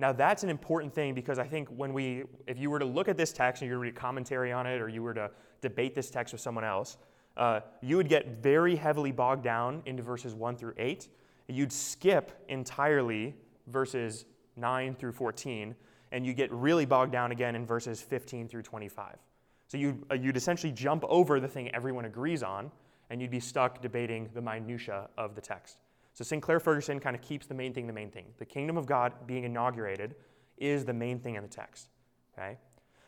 Now, 0.00 0.12
that's 0.12 0.42
an 0.42 0.50
important 0.50 0.92
thing 0.92 1.14
because 1.14 1.38
I 1.38 1.46
think 1.46 1.68
when 1.68 1.92
we, 1.92 2.24
if 2.48 2.58
you 2.58 2.68
were 2.68 2.80
to 2.80 2.84
look 2.84 3.06
at 3.06 3.16
this 3.16 3.32
text 3.32 3.62
and 3.62 3.70
you 3.70 3.76
were 3.76 3.84
to 3.84 3.90
read 3.90 3.94
commentary 3.94 4.50
on 4.50 4.66
it 4.66 4.80
or 4.80 4.88
you 4.88 5.00
were 5.00 5.14
to 5.14 5.30
debate 5.60 5.94
this 5.94 6.10
text 6.10 6.34
with 6.34 6.40
someone 6.40 6.64
else, 6.64 6.96
uh, 7.36 7.60
you 7.82 7.96
would 7.96 8.08
get 8.08 8.42
very 8.42 8.74
heavily 8.74 9.12
bogged 9.12 9.44
down 9.44 9.80
into 9.86 10.02
verses 10.02 10.34
1 10.34 10.56
through 10.56 10.74
8. 10.76 11.08
You'd 11.46 11.72
skip 11.72 12.32
entirely 12.48 13.36
verses 13.68 14.24
9 14.56 14.96
through 14.96 15.12
14, 15.12 15.72
and 16.10 16.26
you 16.26 16.34
get 16.34 16.50
really 16.50 16.84
bogged 16.84 17.12
down 17.12 17.30
again 17.30 17.54
in 17.54 17.64
verses 17.64 18.02
15 18.02 18.48
through 18.48 18.62
25. 18.62 19.18
So 19.68 19.78
you'd, 19.78 20.02
uh, 20.10 20.14
you'd 20.14 20.36
essentially 20.36 20.72
jump 20.72 21.04
over 21.08 21.38
the 21.38 21.46
thing 21.46 21.72
everyone 21.72 22.06
agrees 22.06 22.42
on, 22.42 22.72
and 23.12 23.20
you'd 23.20 23.30
be 23.30 23.38
stuck 23.38 23.82
debating 23.82 24.30
the 24.32 24.40
minutiae 24.40 25.06
of 25.18 25.34
the 25.34 25.40
text. 25.40 25.76
So 26.14 26.24
Sinclair 26.24 26.58
Ferguson 26.58 26.98
kind 26.98 27.14
of 27.14 27.20
keeps 27.20 27.46
the 27.46 27.52
main 27.52 27.74
thing 27.74 27.86
the 27.86 27.92
main 27.92 28.10
thing. 28.10 28.24
The 28.38 28.46
kingdom 28.46 28.78
of 28.78 28.86
God 28.86 29.12
being 29.26 29.44
inaugurated 29.44 30.14
is 30.56 30.86
the 30.86 30.94
main 30.94 31.20
thing 31.20 31.34
in 31.34 31.42
the 31.42 31.48
text. 31.48 31.90
Okay? 32.32 32.56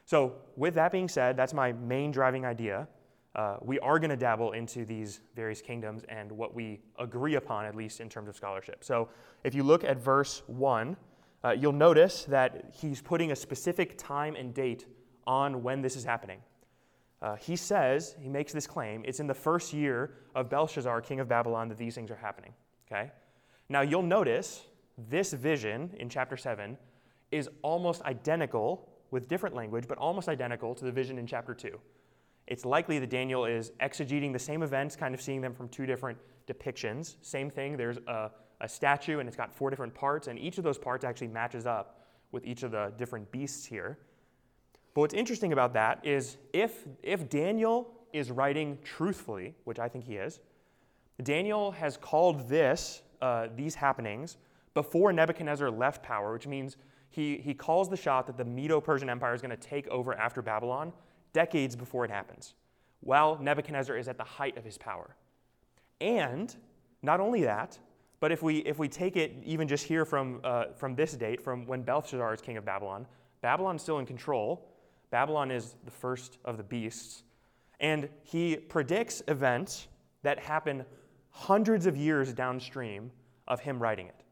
So, 0.04 0.34
with 0.56 0.74
that 0.74 0.92
being 0.92 1.08
said, 1.08 1.38
that's 1.38 1.54
my 1.54 1.72
main 1.72 2.10
driving 2.10 2.44
idea. 2.44 2.86
Uh, 3.34 3.56
we 3.62 3.78
are 3.80 3.98
going 3.98 4.10
to 4.10 4.16
dabble 4.16 4.52
into 4.52 4.84
these 4.84 5.20
various 5.34 5.62
kingdoms 5.62 6.04
and 6.10 6.30
what 6.30 6.54
we 6.54 6.80
agree 6.98 7.36
upon, 7.36 7.64
at 7.64 7.74
least 7.74 8.00
in 8.00 8.10
terms 8.10 8.28
of 8.28 8.36
scholarship. 8.36 8.84
So, 8.84 9.08
if 9.42 9.54
you 9.54 9.62
look 9.62 9.84
at 9.84 9.96
verse 9.96 10.42
1, 10.46 10.94
uh, 11.42 11.50
you'll 11.52 11.72
notice 11.72 12.24
that 12.24 12.74
he's 12.78 13.00
putting 13.00 13.32
a 13.32 13.36
specific 13.36 13.96
time 13.96 14.36
and 14.36 14.52
date 14.52 14.84
on 15.26 15.62
when 15.62 15.80
this 15.80 15.96
is 15.96 16.04
happening. 16.04 16.40
Uh, 17.24 17.36
he 17.36 17.56
says, 17.56 18.14
he 18.20 18.28
makes 18.28 18.52
this 18.52 18.66
claim, 18.66 19.02
it's 19.06 19.18
in 19.18 19.26
the 19.26 19.32
first 19.32 19.72
year 19.72 20.10
of 20.34 20.50
Belshazzar, 20.50 21.00
king 21.00 21.20
of 21.20 21.28
Babylon, 21.28 21.70
that 21.70 21.78
these 21.78 21.94
things 21.94 22.10
are 22.10 22.16
happening. 22.16 22.52
Okay? 22.86 23.10
Now 23.70 23.80
you'll 23.80 24.02
notice 24.02 24.64
this 25.08 25.32
vision 25.32 25.94
in 25.98 26.10
chapter 26.10 26.36
7 26.36 26.76
is 27.30 27.48
almost 27.62 28.02
identical 28.02 28.90
with 29.10 29.26
different 29.26 29.56
language, 29.56 29.86
but 29.88 29.96
almost 29.96 30.28
identical 30.28 30.74
to 30.74 30.84
the 30.84 30.92
vision 30.92 31.16
in 31.16 31.26
chapter 31.26 31.54
2. 31.54 31.80
It's 32.46 32.66
likely 32.66 32.98
that 32.98 33.08
Daniel 33.08 33.46
is 33.46 33.72
exegeting 33.80 34.34
the 34.34 34.38
same 34.38 34.62
events, 34.62 34.94
kind 34.94 35.14
of 35.14 35.22
seeing 35.22 35.40
them 35.40 35.54
from 35.54 35.70
two 35.70 35.86
different 35.86 36.18
depictions. 36.46 37.16
Same 37.22 37.48
thing, 37.48 37.78
there's 37.78 37.96
a, 38.06 38.32
a 38.60 38.68
statue 38.68 39.20
and 39.20 39.26
it's 39.26 39.36
got 39.36 39.50
four 39.50 39.70
different 39.70 39.94
parts, 39.94 40.28
and 40.28 40.38
each 40.38 40.58
of 40.58 40.64
those 40.64 40.76
parts 40.76 41.06
actually 41.06 41.28
matches 41.28 41.64
up 41.64 42.02
with 42.32 42.44
each 42.44 42.64
of 42.64 42.70
the 42.70 42.92
different 42.98 43.32
beasts 43.32 43.64
here. 43.64 43.96
But 44.94 45.02
what's 45.02 45.14
interesting 45.14 45.52
about 45.52 45.74
that 45.74 46.00
is 46.04 46.36
if, 46.52 46.84
if 47.02 47.28
Daniel 47.28 47.90
is 48.12 48.30
writing 48.30 48.78
truthfully, 48.84 49.54
which 49.64 49.80
I 49.80 49.88
think 49.88 50.04
he 50.04 50.16
is, 50.16 50.40
Daniel 51.22 51.72
has 51.72 51.96
called 51.96 52.48
this, 52.48 53.02
uh, 53.20 53.48
these 53.56 53.74
happenings, 53.74 54.36
before 54.72 55.12
Nebuchadnezzar 55.12 55.70
left 55.70 56.02
power, 56.02 56.32
which 56.32 56.46
means 56.46 56.76
he, 57.10 57.38
he 57.38 57.54
calls 57.54 57.88
the 57.88 57.96
shot 57.96 58.26
that 58.26 58.36
the 58.36 58.44
Medo 58.44 58.80
Persian 58.80 59.08
Empire 59.08 59.34
is 59.34 59.40
going 59.40 59.50
to 59.50 59.56
take 59.56 59.86
over 59.88 60.14
after 60.14 60.42
Babylon 60.42 60.92
decades 61.32 61.76
before 61.76 62.04
it 62.04 62.10
happens, 62.10 62.54
while 63.00 63.38
Nebuchadnezzar 63.40 63.96
is 63.96 64.08
at 64.08 64.16
the 64.16 64.24
height 64.24 64.56
of 64.56 64.64
his 64.64 64.78
power. 64.78 65.16
And 66.00 66.54
not 67.02 67.20
only 67.20 67.42
that, 67.42 67.78
but 68.20 68.32
if 68.32 68.42
we, 68.42 68.58
if 68.58 68.78
we 68.78 68.88
take 68.88 69.16
it 69.16 69.36
even 69.44 69.68
just 69.68 69.84
here 69.84 70.04
from, 70.04 70.40
uh, 70.42 70.66
from 70.76 70.94
this 70.94 71.12
date, 71.12 71.40
from 71.40 71.66
when 71.66 71.82
Belshazzar 71.82 72.32
is 72.32 72.40
king 72.40 72.56
of 72.56 72.64
Babylon, 72.64 73.06
Babylon's 73.42 73.82
still 73.82 73.98
in 73.98 74.06
control. 74.06 74.66
Babylon 75.14 75.52
is 75.52 75.76
the 75.84 75.92
first 75.92 76.38
of 76.44 76.56
the 76.56 76.64
beasts. 76.64 77.22
And 77.78 78.08
he 78.24 78.56
predicts 78.56 79.22
events 79.28 79.86
that 80.24 80.40
happen 80.40 80.84
hundreds 81.30 81.86
of 81.86 81.96
years 81.96 82.32
downstream 82.32 83.12
of 83.46 83.60
him 83.60 83.80
writing 83.80 84.08
it. 84.08 84.24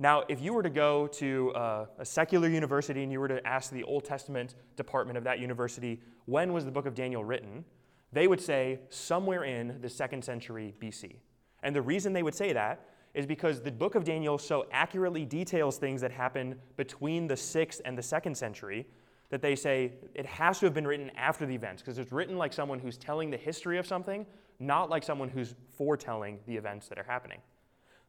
Now, 0.00 0.24
if 0.28 0.40
you 0.40 0.52
were 0.52 0.64
to 0.64 0.70
go 0.70 1.06
to 1.06 1.52
a, 1.54 1.86
a, 2.00 2.04
secular 2.04 2.48
university 2.48 3.04
and 3.04 3.12
you 3.12 3.20
were 3.20 3.28
to 3.28 3.46
ask 3.46 3.70
the 3.70 3.84
Old 3.84 4.04
Testament 4.04 4.56
department 4.74 5.16
of 5.16 5.22
that 5.22 5.38
university, 5.38 6.00
when 6.24 6.52
was 6.52 6.64
the 6.64 6.72
book 6.72 6.86
of 6.86 6.96
Daniel 6.96 7.22
written? 7.22 7.64
They 8.12 8.26
would 8.26 8.40
say 8.40 8.80
somewhere 8.88 9.44
in 9.44 9.80
the 9.80 9.88
second 9.88 10.24
century 10.24 10.74
BC. 10.80 11.18
And 11.62 11.72
the 11.72 11.82
reason 11.82 12.12
they 12.12 12.24
would 12.24 12.34
say 12.34 12.52
that 12.52 12.84
is 13.14 13.26
because 13.26 13.60
the 13.60 13.70
book 13.70 13.94
of 13.94 14.02
Daniel 14.02 14.38
so 14.38 14.66
accurately 14.72 15.24
details 15.24 15.78
things 15.78 16.00
that 16.00 16.10
happen 16.10 16.56
between 16.76 17.28
the 17.28 17.36
6th 17.36 17.80
and 17.84 17.96
the 17.96 18.02
2nd 18.02 18.36
century 18.36 18.88
that 19.32 19.40
they 19.40 19.56
say 19.56 19.94
it 20.14 20.26
has 20.26 20.58
to 20.58 20.66
have 20.66 20.74
been 20.74 20.86
written 20.86 21.10
after 21.16 21.46
the 21.46 21.54
events 21.54 21.80
because 21.80 21.96
it's 21.96 22.12
written 22.12 22.36
like 22.36 22.52
someone 22.52 22.78
who's 22.78 22.98
telling 22.98 23.30
the 23.30 23.36
history 23.38 23.78
of 23.78 23.86
something, 23.86 24.26
not 24.60 24.90
like 24.90 25.02
someone 25.02 25.30
who's 25.30 25.54
foretelling 25.74 26.38
the 26.46 26.54
events 26.54 26.86
that 26.88 26.98
are 26.98 27.04
happening. 27.04 27.38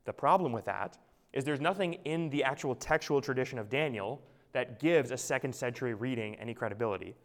The 0.04 0.12
problem 0.12 0.52
with 0.52 0.66
that 0.66 0.98
is 1.32 1.46
there's 1.46 1.62
nothing 1.62 1.94
in 2.04 2.30
the 2.30 2.44
actual 2.44 2.76
textual 2.76 3.22
tradition 3.22 3.58
of 3.58 3.70
Daniel 3.70 4.22
that 4.52 4.82
gives 4.82 5.12
a 5.12 5.18
second 5.18 5.56
century 5.56 5.94
reading 5.94 6.36
any 6.36 6.54
credibility. 6.54 7.16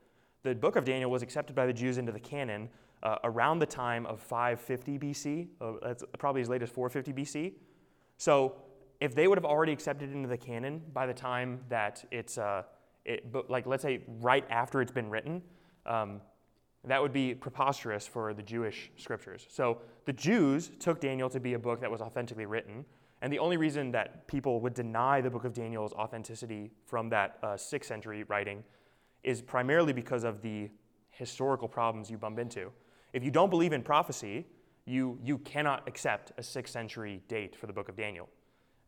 The 0.44 0.54
book 0.54 0.76
of 0.76 0.84
Daniel 0.84 1.10
was 1.10 1.22
accepted 1.22 1.56
by 1.56 1.66
the 1.66 1.72
Jews 1.72 1.98
into 1.98 2.12
the 2.12 2.20
canon 2.20 2.68
uh, 3.02 3.16
around 3.24 3.58
the 3.58 3.66
time 3.66 4.06
of 4.06 4.20
550 4.20 4.98
BC. 5.00 5.48
Uh, 5.60 5.72
that's 5.82 6.04
probably 6.18 6.40
as 6.40 6.48
late 6.48 6.62
as 6.62 6.70
450 6.70 7.20
BC. 7.20 7.54
So 8.16 8.54
if 9.00 9.16
they 9.16 9.26
would 9.26 9.38
have 9.38 9.44
already 9.44 9.72
accepted 9.72 10.10
it 10.10 10.14
into 10.14 10.28
the 10.28 10.38
canon 10.38 10.82
by 10.92 11.04
the 11.04 11.14
time 11.14 11.62
that 11.68 12.04
it's, 12.12 12.38
uh, 12.38 12.62
it, 13.08 13.32
but 13.32 13.50
like 13.50 13.66
let's 13.66 13.82
say 13.82 14.02
right 14.20 14.44
after 14.50 14.80
it's 14.80 14.92
been 14.92 15.10
written, 15.10 15.42
um, 15.86 16.20
that 16.84 17.02
would 17.02 17.12
be 17.12 17.34
preposterous 17.34 18.06
for 18.06 18.34
the 18.34 18.42
Jewish 18.42 18.90
scriptures. 18.96 19.46
So 19.50 19.78
the 20.04 20.12
Jews 20.12 20.70
took 20.78 21.00
Daniel 21.00 21.28
to 21.30 21.40
be 21.40 21.54
a 21.54 21.58
book 21.58 21.80
that 21.80 21.90
was 21.90 22.00
authentically 22.00 22.46
written. 22.46 22.84
And 23.20 23.32
the 23.32 23.38
only 23.40 23.56
reason 23.56 23.90
that 23.92 24.28
people 24.28 24.60
would 24.60 24.74
deny 24.74 25.20
the 25.20 25.30
book 25.30 25.44
of 25.44 25.52
Daniel's 25.52 25.92
authenticity 25.92 26.70
from 26.84 27.08
that 27.10 27.38
uh, 27.42 27.56
sixth 27.56 27.88
century 27.88 28.22
writing 28.24 28.62
is 29.24 29.42
primarily 29.42 29.92
because 29.92 30.22
of 30.22 30.40
the 30.40 30.70
historical 31.10 31.66
problems 31.66 32.10
you 32.10 32.16
bump 32.16 32.38
into. 32.38 32.70
If 33.12 33.24
you 33.24 33.32
don't 33.32 33.50
believe 33.50 33.72
in 33.72 33.82
prophecy, 33.82 34.46
you, 34.84 35.18
you 35.22 35.38
cannot 35.38 35.88
accept 35.88 36.32
a 36.38 36.42
sixth 36.42 36.72
century 36.72 37.20
date 37.26 37.56
for 37.56 37.66
the 37.66 37.72
book 37.72 37.88
of 37.88 37.96
Daniel. 37.96 38.28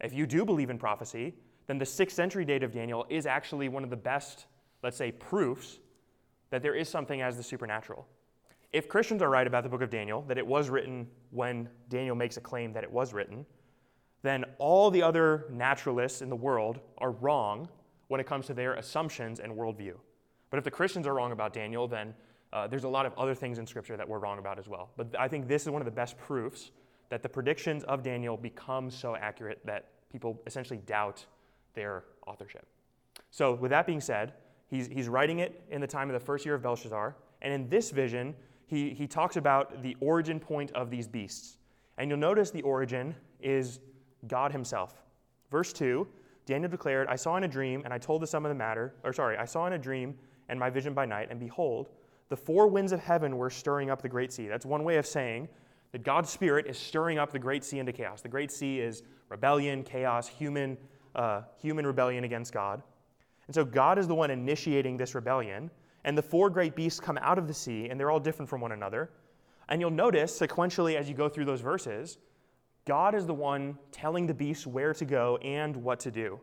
If 0.01 0.15
you 0.15 0.27
do 0.27 0.45
believe 0.45 0.71
in 0.71 0.79
prophecy, 0.79 1.35
then 1.71 1.79
the 1.79 1.87
sixth 1.87 2.17
century 2.17 2.45
date 2.45 2.65
of 2.65 2.73
Daniel 2.73 3.07
is 3.09 3.27
actually 3.27 3.69
one 3.69 3.85
of 3.85 3.91
the 3.91 3.97
best, 3.97 4.47
let's 4.83 4.97
say, 4.97 5.13
proofs 5.13 5.79
that 6.51 6.63
there 6.63 6.75
is 6.75 6.89
something 6.89 7.23
as 7.23 7.37
the 7.37 7.45
supernatural. 7.45 8.09
If 8.73 8.89
Christians 8.89 9.23
are 9.23 9.31
right 9.31 9.47
about 9.47 9.63
the 9.63 9.69
book 9.69 9.81
of 9.81 9.89
Daniel, 9.89 10.23
that 10.23 10.37
it 10.37 10.45
was 10.45 10.69
written 10.69 11.07
when 11.31 11.69
Daniel 11.89 12.17
makes 12.17 12.37
a 12.37 12.41
claim 12.41 12.73
that 12.73 12.83
it 12.83 12.91
was 12.91 13.13
written, 13.13 13.47
then 14.23 14.45
all 14.59 14.91
the 14.91 15.01
other 15.01 15.47
naturalists 15.49 16.23
in 16.23 16.29
the 16.29 16.35
world 16.35 16.81
are 16.99 17.13
wrong 17.13 17.69
when 18.09 18.21
it 18.21 18.27
comes 18.27 18.47
to 18.47 18.55
their 18.55 18.75
assumptions 18.75 19.39
and 19.39 19.53
worldview. 19.53 19.95
But 20.51 20.59
if 20.59 20.65
the 20.65 20.73
Christians 20.73 21.07
are 21.07 21.15
wrong 21.15 21.31
about 21.31 21.53
Daniel, 21.53 21.87
then 21.87 22.15
uh, 22.53 22.67
there's 22.67 22.83
a 22.83 22.89
lot 22.89 23.07
of 23.07 23.17
other 23.17 23.37
things 23.37 23.61
in 23.61 23.67
Scripture 23.69 23.97
that 23.97 24.09
we're 24.09 24.19
wrong 24.19 24.41
about 24.41 24.59
as 24.59 24.67
well. 24.67 24.91
But 24.97 25.15
I 25.17 25.29
think 25.29 25.47
this 25.47 25.63
is 25.63 25.71
one 25.71 25.83
of 25.83 25.87
the 25.87 25.93
best 25.93 26.19
proofs 26.19 26.73
that 27.11 27.23
the 27.23 27.29
predictions 27.29 27.85
of 27.85 28.03
Daniel 28.03 28.37
become 28.37 28.91
so 28.91 29.15
accurate 29.15 29.61
that 29.67 29.91
people 30.11 30.43
essentially 30.49 30.81
doubt 30.85 31.25
their 31.75 32.05
authorship. 32.27 32.67
So, 33.31 33.55
with 33.55 33.71
that 33.71 33.87
being 33.87 34.01
said, 34.01 34.33
he's, 34.69 34.89
he's 34.89 35.09
writing 35.09 35.39
it 35.39 35.63
in 35.71 35.81
the 35.81 35.87
time 35.87 36.09
of 36.09 36.15
the 36.15 36.25
first 36.25 36.45
year 36.45 36.55
of 36.55 36.63
Belshazzar. 36.63 37.17
And 37.43 37.53
in 37.53 37.69
this 37.69 37.91
vision, 37.91 38.35
he, 38.67 38.91
he 38.91 39.07
talks 39.07 39.37
about 39.37 39.83
the 39.83 39.97
origin 40.01 40.39
point 40.39 40.71
of 40.73 40.91
these 40.91 41.09
beasts. 41.09 41.59
And 41.99 42.11
you'll 42.11 42.19
notice 42.19 42.51
the 42.51 42.63
origin 42.63 43.15
is 43.41 43.81
God 44.27 44.53
Himself. 44.53 45.03
Verse 45.51 45.73
2 45.73 46.07
Daniel 46.47 46.71
declared, 46.71 47.07
I 47.09 47.17
saw 47.17 47.37
in 47.37 47.45
a 47.45 47.49
dream, 47.49 47.83
and 47.85 47.95
I 47.95 47.99
told 47.99 48.23
the 48.23 48.27
sum 48.27 48.45
of 48.45 48.49
the 48.49 48.57
matter, 48.57 48.95
or 49.05 49.13
sorry, 49.13 49.37
I 49.37 49.45
saw 49.45 49.67
in 49.67 49.75
a 49.75 49.79
dream 49.79 50.17
and 50.49 50.59
my 50.59 50.69
vision 50.69 50.95
by 50.95 51.07
night, 51.07 51.29
and 51.31 51.39
behold, 51.39 51.91
the 52.29 52.37
four 52.37 52.67
winds 52.67 52.93
of 52.93 53.01
heaven 53.01 53.37
were 53.37 53.51
stirring 53.51 53.91
up 53.91 54.03
the 54.03 54.09
great 54.09 54.33
sea. 54.33 54.49
That's 54.49 54.67
one 54.67 54.83
way 54.83 54.97
of 54.97 55.07
saying 55.07 55.49
that 55.93 56.03
God's 56.03 56.31
Spirit 56.31 56.67
is 56.67 56.79
stirring 56.79 57.19
up 57.19 57.33
the 57.33 57.39
great 57.39 57.65
sea 57.65 57.79
into 57.79 57.93
chaos. 57.93 58.21
The 58.21 58.29
great 58.29 58.51
sea 58.51 58.81
is 58.81 59.03
rebellion, 59.29 59.83
chaos, 59.83 60.27
human, 60.29 60.77
uh, 61.15 61.43
human 61.61 61.87
rebellion 61.87 62.25
against 62.25 62.53
God. 62.53 62.83
And 63.47 63.55
so 63.55 63.65
God 63.65 63.99
is 63.99 64.07
the 64.07 64.15
one 64.15 64.31
initiating 64.31 64.97
this 64.97 65.15
rebellion. 65.15 65.71
And 66.05 66.17
the 66.17 66.23
four 66.23 66.49
great 66.49 66.75
beasts 66.75 67.01
come 67.01 67.19
out 67.19 67.39
of 67.39 67.47
the 67.47 67.55
sea, 67.55 67.89
and 67.89 67.99
they're 67.99 68.11
all 68.11 68.21
different 68.21 68.49
from 68.49 68.61
one 68.61 68.73
another. 68.73 69.11
And 69.69 69.81
you'll 69.81 69.91
notice 69.91 70.39
sequentially 70.39 70.97
as 70.97 71.09
you 71.09 71.15
go 71.15 71.29
through 71.29 71.45
those 71.45 71.61
verses, 71.61 72.19
God 72.87 73.15
is 73.15 73.27
the 73.27 73.35
one 73.35 73.79
telling 73.93 74.27
the 74.27 74.35
beasts 74.35 74.67
where 74.67 74.95
to 74.95 75.05
go 75.05 75.37
and 75.39 75.77
what 75.77 76.01
to 76.01 76.11
do. 76.11 76.41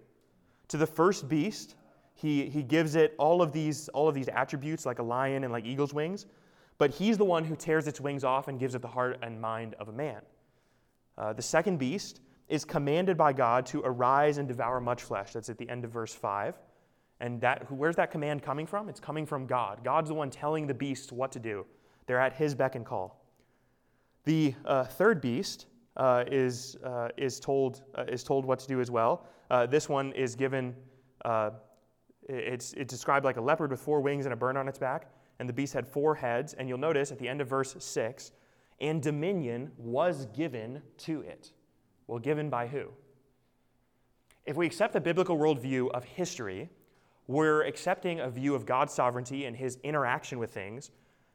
To 0.70 0.78
the 0.78 0.86
first 0.86 1.28
beast, 1.28 1.76
he, 2.14 2.50
he 2.50 2.64
gives 2.64 2.96
it 2.96 3.16
all 3.18 3.42
of, 3.42 3.52
these, 3.52 3.90
all 3.90 4.08
of 4.08 4.16
these 4.16 4.28
attributes 4.28 4.86
like 4.86 5.00
a 5.00 5.04
lion 5.04 5.44
and 5.44 5.52
like 5.52 5.66
eagle's 5.66 5.94
wings, 5.94 6.26
but 6.78 6.92
he's 6.92 7.18
the 7.18 7.26
one 7.26 7.44
who 7.44 7.56
tears 7.56 7.88
its 7.88 8.00
wings 8.00 8.24
off 8.24 8.48
and 8.48 8.60
gives 8.60 8.76
it 8.76 8.82
the 8.82 8.88
heart 8.88 9.18
and 9.22 9.40
mind 9.40 9.76
of 9.80 9.88
a 9.88 9.92
man. 9.92 10.22
Uh, 11.18 11.34
the 11.34 11.42
second 11.42 11.78
beast 11.78 12.22
is 12.48 12.66
commanded 12.66 13.18
by 13.18 13.34
God 13.34 13.66
to 13.68 13.82
arise 13.84 14.38
and 14.38 14.48
devour 14.48 14.80
much 14.80 15.04
flesh. 15.04 15.34
That's 15.34 15.50
at 15.50 15.58
the 15.58 15.70
end 15.70 15.84
of 15.84 15.92
verse 15.92 16.14
5. 16.14 16.56
And 17.20 17.42
that, 17.42 17.72
where's 17.72 17.96
that 17.96 18.12
command 18.12 18.44
coming 18.44 18.68
from? 18.68 18.90
It's 18.90 19.00
coming 19.00 19.26
from 19.26 19.48
God. 19.48 19.84
God's 19.84 20.10
the 20.10 20.16
one 20.16 20.30
telling 20.30 20.68
the 20.68 20.74
beasts 20.74 21.12
what 21.12 21.32
to 21.34 21.40
do. 21.40 21.66
They're 22.06 22.20
at 22.20 22.34
his 22.34 22.56
beck 22.56 22.76
and 22.76 22.86
call. 22.86 23.24
The 24.24 24.54
uh, 24.66 24.84
third 24.84 25.20
beast 25.20 25.66
uh, 25.98 26.26
is, 26.28 26.78
uh, 26.84 27.10
is, 27.18 27.40
told, 27.40 27.82
uh, 27.96 28.04
is 28.08 28.24
told 28.24 28.46
what 28.46 28.60
to 28.60 28.68
do 28.68 28.80
as 28.80 28.92
well. 28.92 29.26
Uh, 29.50 29.66
this 29.66 29.90
one 29.90 30.12
is 30.14 30.36
given 30.36 30.76
uh, 31.26 31.52
it's, 32.30 32.74
it's 32.74 32.92
described 32.92 33.26
like 33.26 33.38
a 33.38 33.42
leopard 33.42 33.72
with 33.72 33.80
four 33.80 34.02
wings 34.02 34.26
and 34.26 34.34
a 34.34 34.36
burn 34.36 34.58
on 34.58 34.68
its 34.68 34.78
back, 34.78 35.10
and 35.40 35.48
the 35.48 35.54
beast 35.54 35.74
had 35.74 35.88
four 35.88 36.16
heads. 36.16 36.54
And 36.54 36.68
you'll 36.68 36.78
notice 36.78 37.12
at 37.12 37.20
the 37.20 37.28
end 37.28 37.42
of 37.42 37.48
verse 37.48 37.76
6, 37.78 38.32
and 38.80 39.02
dominion 39.02 39.72
was 39.78 40.26
given 40.28 40.82
to 41.00 41.22
it. 41.22 41.52
Well, 42.08 42.20
given 42.20 42.50
by 42.50 42.68
who? 42.68 42.88
If 44.46 44.56
we 44.56 44.66
accept 44.66 44.94
the 44.94 45.02
biblical 45.02 45.38
worldview 45.38 45.92
of 45.92 46.04
history, 46.04 46.70
we're 47.28 47.64
accepting 47.64 48.22
a 48.22 48.30
view 48.30 48.56
of 48.56 48.66
God's 48.66 48.94
sovereignty 48.94 49.46
and 49.46 49.56
his 49.56 49.78
interaction 49.84 50.40
with 50.40 50.52
things 50.52 50.92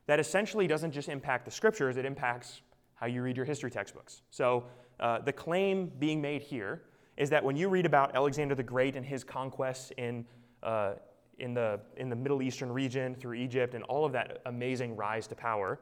that 0.07 0.19
essentially 0.19 0.67
doesn't 0.67 0.93
just 0.93 1.09
impact 1.09 1.45
the 1.45 1.51
scriptures, 1.51 1.97
it 1.97 2.05
impacts 2.05 2.63
how 2.95 3.07
you 3.07 3.23
read 3.23 3.37
your 3.37 3.47
history 3.47 3.71
textbooks. 3.71 4.23
So, 4.31 4.65
uh, 4.99 5.19
the 5.21 5.33
claim 5.33 5.91
being 5.99 6.21
made 6.21 6.43
here 6.43 6.83
is 7.17 7.29
that 7.31 7.43
when 7.45 7.57
you 7.57 7.69
read 7.69 7.87
about 7.87 8.15
Alexander 8.15 8.55
the 8.55 8.63
Great 8.63 8.97
and 8.97 9.05
his 9.05 9.25
conquests 9.25 9.93
in 9.97 10.25
uh, 10.63 10.95
in, 11.39 11.55
the, 11.55 11.81
in 11.97 12.09
the 12.09 12.17
Middle 12.17 12.43
Eastern 12.43 12.71
region 12.71 13.15
through 13.15 13.35
Egypt 13.35 13.75
and 13.75 13.83
all 13.85 14.05
of 14.05 14.13
that 14.13 14.41
amazing 14.47 14.97
rise 14.97 15.27
to 15.27 15.35
power. 15.35 15.81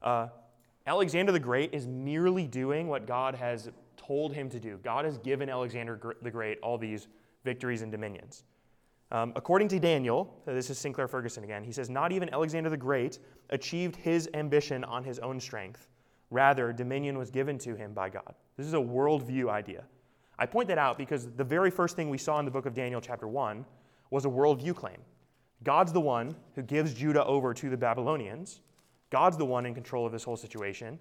Uh, 0.00 0.28
Alexander 0.86 1.32
the 1.32 1.40
Great 1.40 1.74
is 1.74 1.86
merely 1.86 2.46
doing 2.46 2.88
what 2.88 3.06
God 3.06 3.34
has 3.34 3.70
told 4.12 4.34
him 4.34 4.50
to 4.50 4.60
do. 4.60 4.78
God 4.84 5.06
has 5.06 5.16
given 5.16 5.48
Alexander 5.48 5.98
the 6.20 6.30
Great 6.30 6.58
all 6.62 6.76
these 6.76 7.08
victories 7.44 7.80
and 7.80 7.90
dominions. 7.90 8.44
Um, 9.10 9.32
according 9.36 9.68
to 9.68 9.78
Daniel, 9.78 10.34
this 10.44 10.68
is 10.68 10.78
Sinclair 10.78 11.08
Ferguson 11.08 11.44
again, 11.44 11.64
he 11.64 11.72
says, 11.72 11.88
Not 11.88 12.12
even 12.12 12.28
Alexander 12.28 12.68
the 12.68 12.76
Great 12.76 13.20
achieved 13.48 13.96
his 13.96 14.28
ambition 14.34 14.84
on 14.84 15.02
his 15.02 15.18
own 15.20 15.40
strength. 15.40 15.88
Rather, 16.30 16.74
dominion 16.74 17.16
was 17.16 17.30
given 17.30 17.56
to 17.60 17.74
him 17.74 17.94
by 17.94 18.10
God. 18.10 18.34
This 18.58 18.66
is 18.66 18.74
a 18.74 18.78
worldview 18.78 19.48
idea. 19.48 19.84
I 20.38 20.44
point 20.44 20.68
that 20.68 20.78
out 20.78 20.98
because 20.98 21.30
the 21.30 21.44
very 21.44 21.70
first 21.70 21.96
thing 21.96 22.10
we 22.10 22.18
saw 22.18 22.38
in 22.38 22.44
the 22.44 22.50
book 22.50 22.66
of 22.66 22.74
Daniel, 22.74 23.00
chapter 23.00 23.28
1, 23.28 23.64
was 24.10 24.26
a 24.26 24.28
worldview 24.28 24.74
claim. 24.74 24.98
God's 25.64 25.92
the 25.92 26.00
one 26.00 26.36
who 26.54 26.60
gives 26.60 26.92
Judah 26.92 27.24
over 27.24 27.54
to 27.54 27.70
the 27.70 27.78
Babylonians. 27.78 28.60
God's 29.08 29.38
the 29.38 29.46
one 29.46 29.64
in 29.64 29.72
control 29.72 30.04
of 30.04 30.12
this 30.12 30.24
whole 30.24 30.36
situation. 30.36 30.98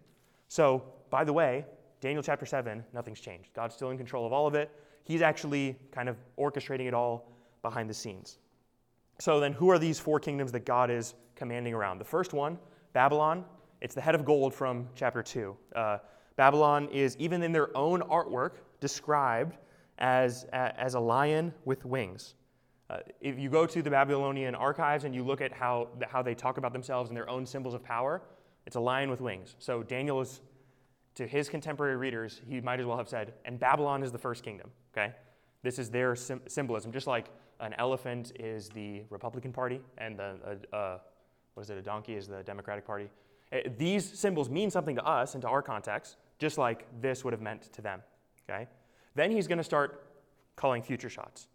So, 0.47 0.83
by 1.09 1.25
the 1.25 1.33
way, 1.33 1.65
Daniel 2.01 2.23
chapter 2.23 2.45
7, 2.45 2.83
nothing's 2.93 3.19
changed. 3.19 3.53
God's 3.53 3.75
still 3.75 3.91
in 3.91 3.97
control 3.97 4.25
of 4.25 4.33
all 4.33 4.47
of 4.47 4.55
it. 4.55 4.71
He's 5.03 5.21
actually 5.21 5.77
kind 5.91 6.09
of 6.09 6.17
orchestrating 6.37 6.87
it 6.87 6.93
all 6.93 7.31
behind 7.61 7.89
the 7.89 7.93
scenes. 7.93 8.39
So, 9.19 9.39
then 9.39 9.53
who 9.53 9.69
are 9.69 9.77
these 9.77 9.99
four 9.99 10.19
kingdoms 10.19 10.51
that 10.51 10.65
God 10.65 10.89
is 10.89 11.13
commanding 11.35 11.75
around? 11.75 11.99
The 11.99 12.05
first 12.05 12.33
one, 12.33 12.57
Babylon, 12.93 13.45
it's 13.81 13.93
the 13.93 14.01
head 14.01 14.15
of 14.15 14.25
gold 14.25 14.53
from 14.53 14.87
chapter 14.95 15.21
2. 15.21 15.55
Uh, 15.75 15.97
Babylon 16.35 16.89
is, 16.89 17.15
even 17.17 17.43
in 17.43 17.51
their 17.51 17.75
own 17.77 18.01
artwork, 18.01 18.53
described 18.79 19.57
as, 19.99 20.45
as 20.51 20.95
a 20.95 20.99
lion 20.99 21.53
with 21.65 21.85
wings. 21.85 22.33
Uh, 22.89 22.97
if 23.21 23.37
you 23.37 23.49
go 23.49 23.65
to 23.65 23.81
the 23.81 23.89
Babylonian 23.89 24.55
archives 24.55 25.03
and 25.03 25.13
you 25.13 25.23
look 25.23 25.39
at 25.39 25.53
how, 25.53 25.87
how 26.09 26.21
they 26.21 26.33
talk 26.33 26.57
about 26.57 26.73
themselves 26.73 27.09
and 27.09 27.15
their 27.15 27.29
own 27.29 27.45
symbols 27.45 27.73
of 27.73 27.83
power, 27.83 28.23
it's 28.65 28.75
a 28.75 28.79
lion 28.79 29.09
with 29.09 29.21
wings. 29.21 29.55
So 29.59 29.83
Daniel 29.83 30.19
is, 30.19 30.41
to 31.15 31.27
his 31.27 31.49
contemporary 31.49 31.97
readers, 31.97 32.41
he 32.47 32.61
might 32.61 32.79
as 32.79 32.85
well 32.85 32.97
have 32.97 33.09
said, 33.09 33.33
and 33.45 33.59
Babylon 33.59 34.03
is 34.03 34.11
the 34.11 34.17
first 34.17 34.43
kingdom, 34.43 34.69
okay? 34.93 35.13
This 35.63 35.77
is 35.77 35.89
their 35.89 36.15
sim- 36.15 36.41
symbolism, 36.47 36.91
just 36.91 37.07
like 37.07 37.27
an 37.59 37.73
elephant 37.77 38.31
is 38.39 38.69
the 38.69 39.03
Republican 39.09 39.51
Party 39.51 39.81
and 39.97 40.17
the, 40.17 40.59
uh, 40.73 40.75
uh, 40.75 40.97
what 41.53 41.63
is 41.63 41.69
it, 41.69 41.77
a 41.77 41.81
donkey 41.81 42.15
is 42.15 42.27
the 42.27 42.43
Democratic 42.43 42.85
Party. 42.85 43.09
Uh, 43.51 43.59
these 43.77 44.17
symbols 44.17 44.49
mean 44.49 44.71
something 44.71 44.95
to 44.95 45.03
us 45.05 45.35
and 45.35 45.41
to 45.41 45.47
our 45.47 45.61
context, 45.61 46.17
just 46.39 46.57
like 46.57 46.87
this 47.01 47.23
would 47.23 47.33
have 47.33 47.41
meant 47.41 47.71
to 47.73 47.81
them, 47.81 48.01
okay? 48.49 48.67
Then 49.15 49.31
he's 49.31 49.47
going 49.47 49.57
to 49.57 49.63
start 49.63 50.07
calling 50.55 50.81
future 50.81 51.09
shots. 51.09 51.47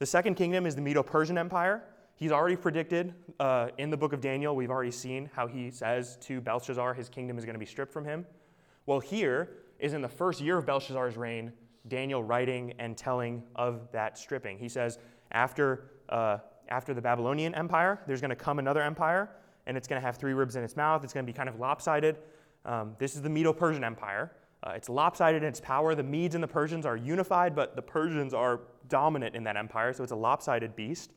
The 0.00 0.06
second 0.06 0.34
kingdom 0.34 0.66
is 0.66 0.74
the 0.74 0.82
Medo 0.82 1.02
Persian 1.02 1.38
Empire. 1.38 1.84
He's 2.16 2.32
already 2.32 2.56
predicted 2.56 3.14
uh, 3.40 3.68
in 3.78 3.90
the 3.90 3.96
book 3.96 4.12
of 4.12 4.20
Daniel, 4.20 4.54
we've 4.54 4.70
already 4.70 4.90
seen 4.90 5.30
how 5.34 5.46
he 5.46 5.70
says 5.70 6.16
to 6.22 6.40
Belshazzar 6.40 6.94
his 6.94 7.08
kingdom 7.08 7.38
is 7.38 7.44
going 7.44 7.54
to 7.54 7.60
be 7.60 7.66
stripped 7.66 7.92
from 7.92 8.04
him. 8.04 8.26
Well, 8.86 9.00
here 9.00 9.48
is 9.78 9.94
in 9.94 10.02
the 10.02 10.08
first 10.08 10.40
year 10.40 10.58
of 10.58 10.66
Belshazzar's 10.66 11.16
reign, 11.16 11.52
Daniel 11.88 12.22
writing 12.22 12.74
and 12.78 12.96
telling 12.96 13.42
of 13.56 13.88
that 13.92 14.18
stripping. 14.18 14.58
He 14.58 14.68
says, 14.68 14.98
after, 15.32 15.90
uh, 16.08 16.38
after 16.68 16.94
the 16.94 17.00
Babylonian 17.00 17.54
Empire, 17.54 18.00
there's 18.06 18.20
going 18.20 18.30
to 18.30 18.36
come 18.36 18.58
another 18.58 18.82
empire, 18.82 19.30
and 19.66 19.76
it's 19.76 19.88
going 19.88 20.00
to 20.00 20.06
have 20.06 20.16
three 20.16 20.34
ribs 20.34 20.56
in 20.56 20.64
its 20.64 20.76
mouth. 20.76 21.02
It's 21.04 21.12
going 21.12 21.26
to 21.26 21.32
be 21.32 21.36
kind 21.36 21.48
of 21.48 21.58
lopsided. 21.58 22.16
Um, 22.64 22.94
this 22.98 23.14
is 23.16 23.22
the 23.22 23.28
Medo 23.28 23.52
Persian 23.52 23.84
Empire. 23.84 24.32
Uh, 24.62 24.72
it's 24.74 24.88
lopsided 24.88 25.42
in 25.42 25.48
its 25.48 25.60
power. 25.60 25.94
The 25.94 26.02
Medes 26.02 26.34
and 26.34 26.42
the 26.42 26.48
Persians 26.48 26.86
are 26.86 26.96
unified, 26.96 27.54
but 27.54 27.76
the 27.76 27.82
Persians 27.82 28.32
are 28.32 28.60
dominant 28.88 29.34
in 29.34 29.44
that 29.44 29.56
empire, 29.56 29.92
so 29.92 30.02
it's 30.02 30.12
a 30.12 30.16
lopsided 30.16 30.74
beast. 30.76 31.12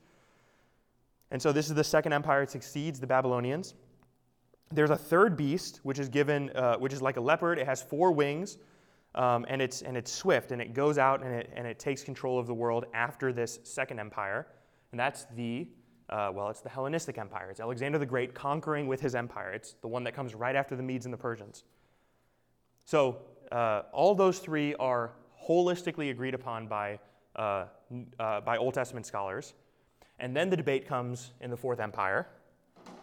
And 1.31 1.41
so 1.41 1.51
this 1.51 1.67
is 1.67 1.75
the 1.75 1.83
second 1.83 2.13
empire. 2.13 2.43
It 2.43 2.49
succeeds 2.49 2.99
the 2.99 3.07
Babylonians. 3.07 3.73
There's 4.71 4.89
a 4.89 4.97
third 4.97 5.37
beast, 5.37 5.79
which 5.83 5.99
is 5.99 6.09
given, 6.09 6.49
uh, 6.51 6.75
which 6.77 6.93
is 6.93 7.01
like 7.01 7.17
a 7.17 7.21
leopard. 7.21 7.57
It 7.57 7.65
has 7.65 7.81
four 7.81 8.11
wings, 8.11 8.57
um, 9.15 9.45
and 9.47 9.61
it's 9.61 9.81
and 9.81 9.95
it's 9.95 10.11
swift, 10.11 10.51
and 10.51 10.61
it 10.61 10.73
goes 10.73 10.97
out 10.97 11.23
and 11.23 11.33
it 11.33 11.49
and 11.55 11.65
it 11.65 11.79
takes 11.79 12.03
control 12.03 12.37
of 12.37 12.47
the 12.47 12.53
world 12.53 12.85
after 12.93 13.31
this 13.31 13.59
second 13.63 13.99
empire, 13.99 14.47
and 14.91 14.99
that's 14.99 15.25
the 15.35 15.67
uh, 16.09 16.31
well, 16.33 16.49
it's 16.49 16.61
the 16.61 16.69
Hellenistic 16.69 17.17
Empire. 17.17 17.49
It's 17.51 17.59
Alexander 17.59 17.97
the 17.97 18.05
Great 18.05 18.33
conquering 18.33 18.87
with 18.87 19.01
his 19.01 19.15
empire. 19.15 19.51
It's 19.51 19.73
the 19.81 19.87
one 19.87 20.03
that 20.05 20.13
comes 20.13 20.35
right 20.35 20.55
after 20.55 20.75
the 20.75 20.83
Medes 20.83 21.05
and 21.05 21.13
the 21.13 21.17
Persians. 21.17 21.63
So 22.85 23.17
uh, 23.51 23.83
all 23.91 24.15
those 24.15 24.39
three 24.39 24.73
are 24.75 25.11
holistically 25.45 26.09
agreed 26.09 26.33
upon 26.33 26.67
by, 26.67 26.99
uh, 27.35 27.65
uh, 28.19 28.41
by 28.41 28.57
Old 28.57 28.73
Testament 28.73 29.05
scholars. 29.05 29.53
And 30.19 30.35
then 30.35 30.49
the 30.49 30.57
debate 30.57 30.87
comes 30.87 31.33
in 31.41 31.49
the 31.49 31.57
Fourth 31.57 31.79
Empire. 31.79 32.27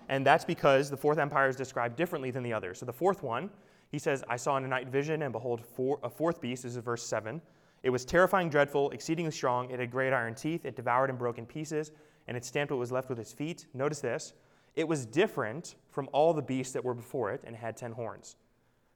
And 0.08 0.26
that's 0.26 0.44
because 0.44 0.90
the 0.90 0.96
Fourth 0.96 1.18
Empire 1.18 1.48
is 1.48 1.56
described 1.56 1.96
differently 1.96 2.30
than 2.30 2.42
the 2.42 2.52
others. 2.52 2.78
So 2.78 2.86
the 2.86 2.92
fourth 2.92 3.22
one, 3.22 3.50
he 3.90 3.98
says, 3.98 4.24
I 4.28 4.36
saw 4.36 4.56
in 4.56 4.64
a 4.64 4.68
night 4.68 4.88
vision, 4.88 5.22
and 5.22 5.32
behold, 5.32 5.64
four, 5.64 5.98
a 6.02 6.10
fourth 6.10 6.40
beast. 6.40 6.64
This 6.64 6.76
is 6.76 6.82
verse 6.82 7.02
7. 7.02 7.40
It 7.82 7.90
was 7.90 8.04
terrifying, 8.04 8.48
dreadful, 8.48 8.90
exceedingly 8.90 9.30
strong. 9.30 9.70
It 9.70 9.78
had 9.78 9.90
great 9.90 10.12
iron 10.12 10.34
teeth. 10.34 10.64
It 10.64 10.74
devoured 10.74 11.10
and 11.10 11.18
broke 11.18 11.38
in 11.38 11.46
pieces, 11.46 11.92
and 12.26 12.36
it 12.36 12.44
stamped 12.44 12.70
what 12.70 12.80
was 12.80 12.90
left 12.90 13.08
with 13.08 13.18
its 13.18 13.32
feet. 13.32 13.66
Notice 13.74 14.00
this. 14.00 14.32
It 14.74 14.88
was 14.88 15.06
different 15.06 15.76
from 15.90 16.08
all 16.12 16.32
the 16.34 16.42
beasts 16.42 16.72
that 16.72 16.84
were 16.84 16.94
before 16.94 17.30
it 17.30 17.42
and 17.44 17.54
had 17.54 17.76
ten 17.76 17.92
horns. 17.92 18.36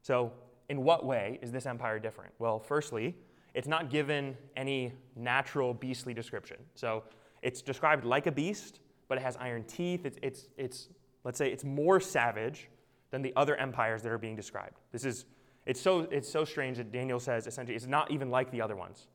So 0.02 0.32
in 0.68 0.82
what 0.82 1.04
way 1.04 1.38
is 1.42 1.52
this 1.52 1.66
empire 1.66 1.98
different? 1.98 2.32
Well, 2.38 2.58
firstly, 2.58 3.14
it's 3.54 3.68
not 3.68 3.90
given 3.90 4.36
any 4.56 4.92
natural 5.16 5.74
beastly 5.74 6.14
description. 6.14 6.56
So 6.74 7.04
it's 7.42 7.62
described 7.62 8.04
like 8.04 8.26
a 8.26 8.32
beast, 8.32 8.80
but 9.08 9.18
it 9.18 9.22
has 9.22 9.36
iron 9.36 9.64
teeth. 9.64 10.04
It's, 10.04 10.18
it's, 10.22 10.48
it's 10.56 10.88
let's 11.28 11.36
say, 11.36 11.52
it's 11.52 11.62
more 11.62 12.00
savage 12.00 12.70
than 13.10 13.20
the 13.20 13.34
other 13.36 13.54
empires 13.56 14.00
that 14.00 14.10
are 14.10 14.16
being 14.16 14.34
described. 14.34 14.80
This 14.92 15.04
is, 15.04 15.26
it's 15.66 15.78
so, 15.78 16.08
it's 16.10 16.26
so 16.26 16.42
strange 16.42 16.78
that 16.78 16.90
Daniel 16.90 17.20
says 17.20 17.46
essentially 17.46 17.76
it's 17.76 17.86
not 17.86 18.10
even 18.10 18.30
like 18.30 18.50
the 18.50 18.62
other 18.62 18.74
ones. 18.74 19.08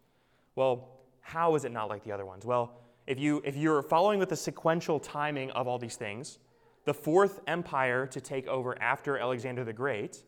Well, 0.56 0.90
how 1.22 1.56
is 1.56 1.66
it 1.66 1.72
not 1.72 1.90
like 1.90 2.04
the 2.04 2.12
other 2.12 2.24
ones? 2.24 2.46
Well, 2.46 2.72
if, 3.08 3.18
you, 3.18 3.42
if 3.44 3.56
you're 3.56 3.82
following 3.82 4.20
with 4.20 4.30
the 4.30 4.36
sequential 4.36 5.00
timing 5.00 5.50
of 5.52 5.68
all 5.68 5.80
these 5.80 5.96
things, 5.96 6.38
the 6.86 6.94
fourth 6.94 7.40
empire 7.48 8.06
to 8.06 8.22
take 8.22 8.48
over 8.48 8.80
after 8.80 9.18
Alexander 9.18 9.64
the 9.64 9.74
Great 9.74 10.24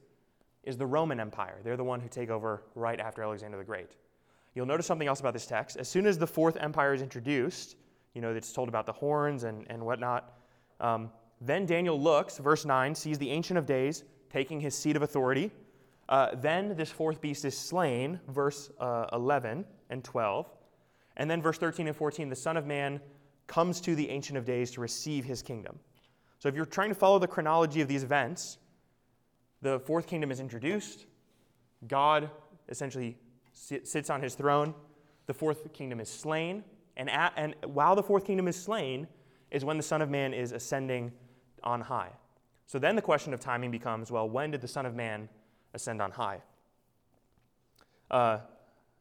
is 0.63 0.77
the 0.77 0.87
Roman 0.87 1.19
Empire. 1.19 1.59
They're 1.63 1.77
the 1.77 1.83
one 1.83 1.99
who 1.99 2.09
take 2.09 2.31
over 2.31 2.63
right 2.73 2.99
after 2.99 3.21
Alexander 3.21 3.59
the 3.59 3.63
Great. 3.63 3.91
You'll 4.55 4.65
notice 4.65 4.87
something 4.87 5.07
else 5.07 5.19
about 5.19 5.33
this 5.33 5.45
text. 5.45 5.77
As 5.77 5.87
soon 5.87 6.07
as 6.07 6.17
the 6.17 6.25
fourth 6.25 6.57
empire 6.57 6.95
is 6.95 7.03
introduced, 7.03 7.75
you 8.15 8.21
know, 8.21 8.31
it's 8.31 8.51
told 8.51 8.69
about 8.69 8.87
the 8.87 8.93
horns 8.93 9.43
and, 9.43 9.67
and 9.69 9.85
whatnot. 9.85 10.33
Um, 10.79 11.11
then 11.41 11.65
Daniel 11.65 11.99
looks, 11.99 12.37
verse 12.37 12.65
9, 12.65 12.95
sees 12.95 13.17
the 13.17 13.29
Ancient 13.29 13.57
of 13.57 13.65
Days 13.65 14.03
taking 14.29 14.59
his 14.59 14.75
seat 14.75 14.95
of 14.95 15.01
authority. 15.01 15.51
Uh, 16.07 16.35
then 16.35 16.75
this 16.75 16.91
fourth 16.91 17.21
beast 17.21 17.45
is 17.45 17.57
slain, 17.57 18.19
verse 18.27 18.69
uh, 18.79 19.07
11 19.13 19.65
and 19.89 20.03
12. 20.03 20.49
And 21.17 21.29
then 21.29 21.41
verse 21.41 21.57
13 21.57 21.87
and 21.87 21.95
14, 21.95 22.29
the 22.29 22.35
Son 22.35 22.57
of 22.57 22.65
Man 22.65 22.99
comes 23.47 23.79
to 23.81 23.95
the 23.95 24.09
Ancient 24.09 24.37
of 24.37 24.45
Days 24.45 24.71
to 24.71 24.81
receive 24.81 25.25
his 25.25 25.41
kingdom. 25.41 25.79
So 26.39 26.49
if 26.49 26.55
you're 26.55 26.65
trying 26.65 26.89
to 26.89 26.95
follow 26.95 27.19
the 27.19 27.27
chronology 27.27 27.81
of 27.81 27.87
these 27.87 28.03
events, 28.03 28.57
the 29.61 29.79
fourth 29.79 30.07
kingdom 30.07 30.31
is 30.31 30.39
introduced. 30.39 31.05
God 31.87 32.29
essentially 32.69 33.17
sits 33.53 34.09
on 34.09 34.21
his 34.21 34.35
throne. 34.35 34.73
The 35.27 35.33
fourth 35.33 35.71
kingdom 35.73 35.99
is 35.99 36.09
slain. 36.09 36.63
And, 36.97 37.09
at, 37.09 37.33
and 37.35 37.55
while 37.65 37.95
the 37.95 38.03
fourth 38.03 38.25
kingdom 38.25 38.47
is 38.47 38.61
slain, 38.61 39.07
is 39.51 39.63
when 39.63 39.77
the 39.77 39.83
Son 39.83 40.01
of 40.01 40.09
Man 40.09 40.33
is 40.33 40.51
ascending 40.51 41.11
on 41.65 41.81
high. 41.81 42.11
So 42.67 42.79
then 42.79 42.95
the 42.95 43.01
question 43.01 43.33
of 43.33 43.39
timing 43.39 43.71
becomes 43.71 44.11
well, 44.11 44.29
when 44.29 44.51
did 44.51 44.61
the 44.61 44.67
Son 44.67 44.85
of 44.85 44.95
Man 44.95 45.29
ascend 45.73 46.01
on 46.01 46.11
high? 46.11 46.41
Uh, 48.09 48.39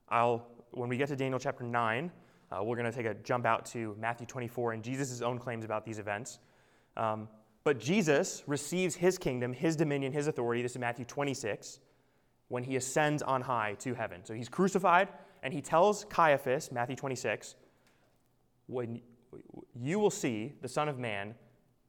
I'll, 0.08 0.46
when 0.70 0.88
we 0.88 0.96
get 0.96 1.08
to 1.08 1.16
Daniel 1.16 1.38
chapter 1.38 1.64
9, 1.64 2.10
uh, 2.50 2.62
we're 2.62 2.76
going 2.76 2.90
to 2.90 2.96
take 2.96 3.06
a 3.06 3.14
jump 3.14 3.46
out 3.46 3.64
to 3.66 3.96
Matthew 3.98 4.26
24 4.26 4.72
and 4.72 4.82
Jesus' 4.82 5.22
own 5.22 5.38
claims 5.38 5.64
about 5.64 5.84
these 5.84 5.98
events. 5.98 6.38
Um, 6.96 7.28
but 7.64 7.80
Jesus 7.80 8.42
receives 8.46 8.94
his 8.94 9.16
kingdom, 9.18 9.52
his 9.52 9.76
dominion, 9.76 10.12
his 10.12 10.26
authority. 10.26 10.62
This 10.62 10.72
is 10.72 10.78
Matthew 10.78 11.06
26, 11.06 11.80
when 12.48 12.62
he 12.62 12.76
ascends 12.76 13.22
on 13.22 13.40
high 13.40 13.74
to 13.80 13.94
heaven. 13.94 14.20
So 14.24 14.34
he's 14.34 14.50
crucified, 14.50 15.08
and 15.42 15.52
he 15.52 15.62
tells 15.62 16.04
Caiaphas, 16.04 16.70
Matthew 16.70 16.96
26, 16.96 17.56
when 18.66 19.00
you 19.74 19.98
will 19.98 20.10
see 20.10 20.52
the 20.60 20.68
Son 20.68 20.88
of 20.88 20.98
Man 20.98 21.34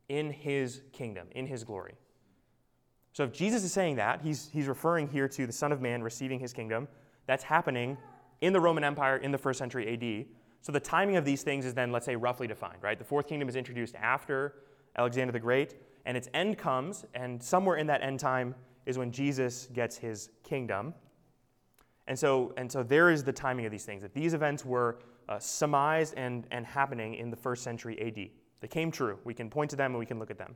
in 0.09 0.31
his 0.31 0.81
kingdom, 0.91 1.27
in 1.31 1.45
his 1.45 1.63
glory. 1.63 1.95
So 3.13 3.23
if 3.23 3.31
Jesus 3.31 3.63
is 3.63 3.71
saying 3.71 3.95
that, 3.95 4.21
he's, 4.21 4.49
he's 4.51 4.67
referring 4.67 5.07
here 5.07 5.27
to 5.29 5.47
the 5.47 5.53
Son 5.53 5.71
of 5.71 5.81
Man 5.81 6.03
receiving 6.03 6.39
his 6.39 6.51
kingdom. 6.51 6.87
That's 7.27 7.43
happening 7.43 7.97
in 8.41 8.53
the 8.53 8.59
Roman 8.59 8.83
Empire 8.83 9.17
in 9.17 9.31
the 9.31 9.37
first 9.37 9.57
century 9.57 9.93
AD. 9.93 10.25
So 10.61 10.71
the 10.71 10.79
timing 10.79 11.15
of 11.15 11.25
these 11.25 11.41
things 11.43 11.65
is 11.65 11.73
then, 11.73 11.91
let's 11.91 12.05
say, 12.05 12.15
roughly 12.15 12.47
defined, 12.47 12.81
right? 12.81 12.97
The 12.97 13.05
fourth 13.05 13.27
kingdom 13.27 13.47
is 13.47 13.55
introduced 13.55 13.95
after 13.95 14.55
Alexander 14.97 15.31
the 15.31 15.39
Great, 15.39 15.75
and 16.05 16.17
its 16.17 16.27
end 16.33 16.57
comes, 16.57 17.05
and 17.13 17.41
somewhere 17.41 17.77
in 17.77 17.87
that 17.87 18.01
end 18.01 18.19
time 18.19 18.55
is 18.85 18.97
when 18.97 19.11
Jesus 19.11 19.67
gets 19.73 19.97
his 19.97 20.29
kingdom. 20.43 20.93
And 22.07 22.17
so, 22.17 22.53
and 22.57 22.71
so 22.71 22.83
there 22.83 23.09
is 23.09 23.23
the 23.23 23.33
timing 23.33 23.65
of 23.65 23.71
these 23.71 23.85
things, 23.85 24.01
that 24.01 24.13
these 24.13 24.33
events 24.33 24.65
were 24.65 24.99
uh, 25.27 25.39
surmised 25.39 26.13
and, 26.17 26.45
and 26.51 26.65
happening 26.65 27.15
in 27.15 27.29
the 27.29 27.37
first 27.37 27.63
century 27.63 27.99
AD. 28.01 28.29
They 28.65 28.69
came 28.69 28.89
true. 28.89 29.19
We 29.23 29.35
can 29.35 29.47
point 29.51 29.69
to 29.69 29.75
them 29.75 29.91
and 29.91 29.99
we 29.99 30.07
can 30.07 30.17
look 30.17 30.31
at 30.31 30.39
them. 30.39 30.55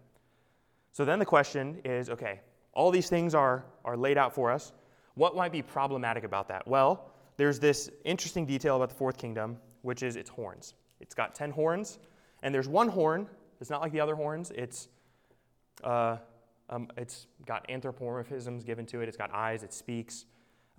So 0.93 1.05
then 1.05 1.19
the 1.19 1.25
question 1.25 1.79
is 1.85 2.09
okay, 2.09 2.39
all 2.73 2.89
these 2.89 3.07
things 3.07 3.35
are, 3.35 3.65
are 3.85 3.95
laid 3.95 4.17
out 4.17 4.33
for 4.33 4.49
us. 4.49 4.73
What 5.13 5.35
might 5.35 5.51
be 5.51 5.61
problematic 5.61 6.23
about 6.23 6.47
that? 6.47 6.67
Well, 6.67 7.11
there's 7.37 7.59
this 7.59 7.87
interesting 8.05 8.47
detail 8.47 8.77
about 8.77 8.89
the 8.89 8.95
fourth 8.95 9.19
kingdom, 9.19 9.57
which 9.83 10.01
is 10.01 10.15
its 10.15 10.27
horns. 10.27 10.73
It's 10.99 11.13
got 11.13 11.35
10 11.35 11.51
horns, 11.51 11.99
and 12.41 12.51
there's 12.51 12.67
one 12.67 12.87
horn. 12.87 13.27
It's 13.61 13.69
not 13.69 13.79
like 13.79 13.91
the 13.91 13.99
other 13.99 14.15
horns. 14.15 14.51
It's, 14.55 14.87
uh, 15.83 16.17
um, 16.71 16.87
it's 16.97 17.27
got 17.45 17.67
anthropomorphisms 17.67 18.65
given 18.65 18.87
to 18.87 19.01
it. 19.01 19.07
It's 19.07 19.17
got 19.17 19.31
eyes. 19.31 19.61
It 19.61 19.71
speaks. 19.71 20.25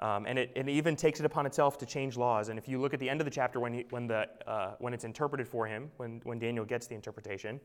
Um, 0.00 0.24
and 0.26 0.38
it, 0.38 0.50
it, 0.54 0.66
even 0.66 0.96
takes 0.96 1.20
it 1.20 1.26
upon 1.26 1.44
itself 1.44 1.76
to 1.78 1.86
change 1.86 2.16
laws. 2.16 2.48
And 2.48 2.58
if 2.58 2.66
you 2.66 2.80
look 2.80 2.94
at 2.94 3.00
the 3.00 3.08
end 3.08 3.20
of 3.20 3.26
the 3.26 3.30
chapter 3.30 3.60
when, 3.60 3.74
he, 3.74 3.86
when, 3.90 4.06
the, 4.06 4.26
uh, 4.46 4.72
when 4.78 4.94
it's 4.94 5.04
interpreted 5.04 5.46
for 5.46 5.66
him, 5.66 5.90
when, 5.98 6.22
when 6.24 6.38
Daniel 6.38 6.64
gets 6.64 6.86
the 6.86 6.94
interpretation, 6.94 7.60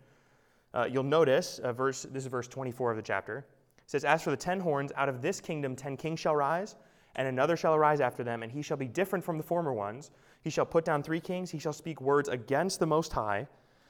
uh, 0.74 0.86
you'll 0.92 1.04
notice, 1.04 1.62
verse, 1.76 2.06
this 2.12 2.24
is 2.24 2.28
verse 2.28 2.50
24 2.50 2.92
of 2.92 2.98
the 2.98 3.04
chapter. 3.04 3.46
It 3.78 3.90
says, 3.90 4.04
As 4.04 4.22
for 4.22 4.32
the 4.32 4.38
ten 4.38 4.60
horns, 4.60 4.92
out 4.98 5.08
of 5.08 5.22
this 5.22 5.40
kingdom 5.40 5.78
ten 5.78 5.96
kings 5.96 6.20
shall 6.20 6.36
rise, 6.36 6.76
and 7.16 7.26
another 7.26 7.56
shall 7.56 7.74
arise 7.74 8.02
after 8.02 8.22
them, 8.22 8.44
and 8.44 8.52
he 8.52 8.62
shall 8.62 8.76
be 8.76 8.88
different 8.88 9.24
from 9.24 9.38
the 9.38 9.44
former 9.44 9.74
ones. 9.74 10.12
He 10.42 10.50
shall 10.50 10.66
put 10.66 10.84
down 10.84 11.04
three 11.04 11.22
kings, 11.22 11.50
he 11.50 11.60
shall 11.60 11.72
speak 11.72 12.02
words 12.02 12.28
against 12.28 12.82
the 12.82 12.86
Most 12.86 13.14
High. 13.14 13.48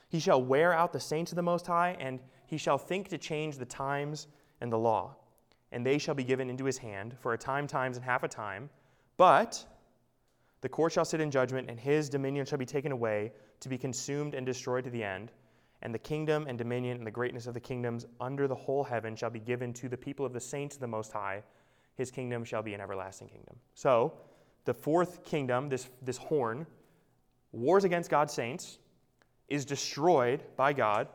He 0.10 0.20
shall 0.20 0.44
wear 0.44 0.72
out 0.72 0.94
the 0.94 1.00
saints 1.00 1.32
of 1.32 1.36
the 1.36 1.42
Most 1.42 1.66
High, 1.66 1.98
and 2.00 2.20
he 2.46 2.58
shall 2.58 2.78
think 2.78 3.08
to 3.08 3.18
change 3.18 3.58
the 3.58 3.66
times 3.66 4.28
and 4.62 4.72
the 4.72 4.78
law 4.78 5.16
and 5.72 5.86
they 5.86 5.98
shall 5.98 6.16
be 6.16 6.24
given 6.24 6.50
into 6.50 6.66
his 6.66 6.78
hand 6.78 7.16
for 7.20 7.34
a 7.34 7.38
time, 7.38 7.68
times, 7.68 7.98
and 7.98 8.06
half 8.06 8.24
a 8.24 8.28
time. 8.28 8.70
But 9.18 9.66
the 10.62 10.70
court 10.70 10.92
shall 10.92 11.06
sit 11.06 11.22
in 11.22 11.32
judgment, 11.32 11.70
and 11.70 11.80
his 11.80 12.10
dominion 12.10 12.46
shall 12.46 12.58
be 12.58 12.66
taken 12.66 12.92
away, 12.92 13.32
to 13.60 13.70
be 13.70 13.78
consumed 13.78 14.34
and 14.34 14.46
destroyed 14.46 14.84
to 14.86 14.90
the 14.90 15.04
end. 15.04 15.32
And 15.82 15.94
the 15.94 16.00
kingdom 16.00 16.46
and 16.48 16.58
dominion 16.58 16.98
and 16.98 17.06
the 17.06 17.12
greatness 17.12 17.48
of 17.48 17.54
the 17.54 17.60
kingdoms 17.60 18.06
under 18.20 18.48
the 18.48 18.56
whole 18.56 18.84
heaven 18.84 19.16
shall 19.16 19.30
be 19.30 19.40
given 19.40 19.74
to 19.74 19.90
the 19.90 19.98
people 19.98 20.26
of 20.26 20.34
the 20.34 20.40
saints 20.40 20.76
of 20.76 20.82
the 20.82 20.88
Most 20.88 21.12
High. 21.12 21.44
His 21.96 22.12
kingdom 22.12 22.44
shall 22.44 22.64
be 22.64 22.74
an 22.74 22.82
everlasting 22.82 23.28
kingdom. 23.28 23.56
So, 23.74 24.14
the 24.66 24.74
fourth 24.74 25.24
kingdom, 25.24 25.70
this, 25.70 25.90
this 26.02 26.18
horn, 26.18 26.66
wars 27.52 27.84
against 27.84 28.10
God's 28.10 28.34
saints, 28.34 28.80
is 29.48 29.66
destroyed 29.66 30.44
by 30.58 30.74
God 30.74 31.08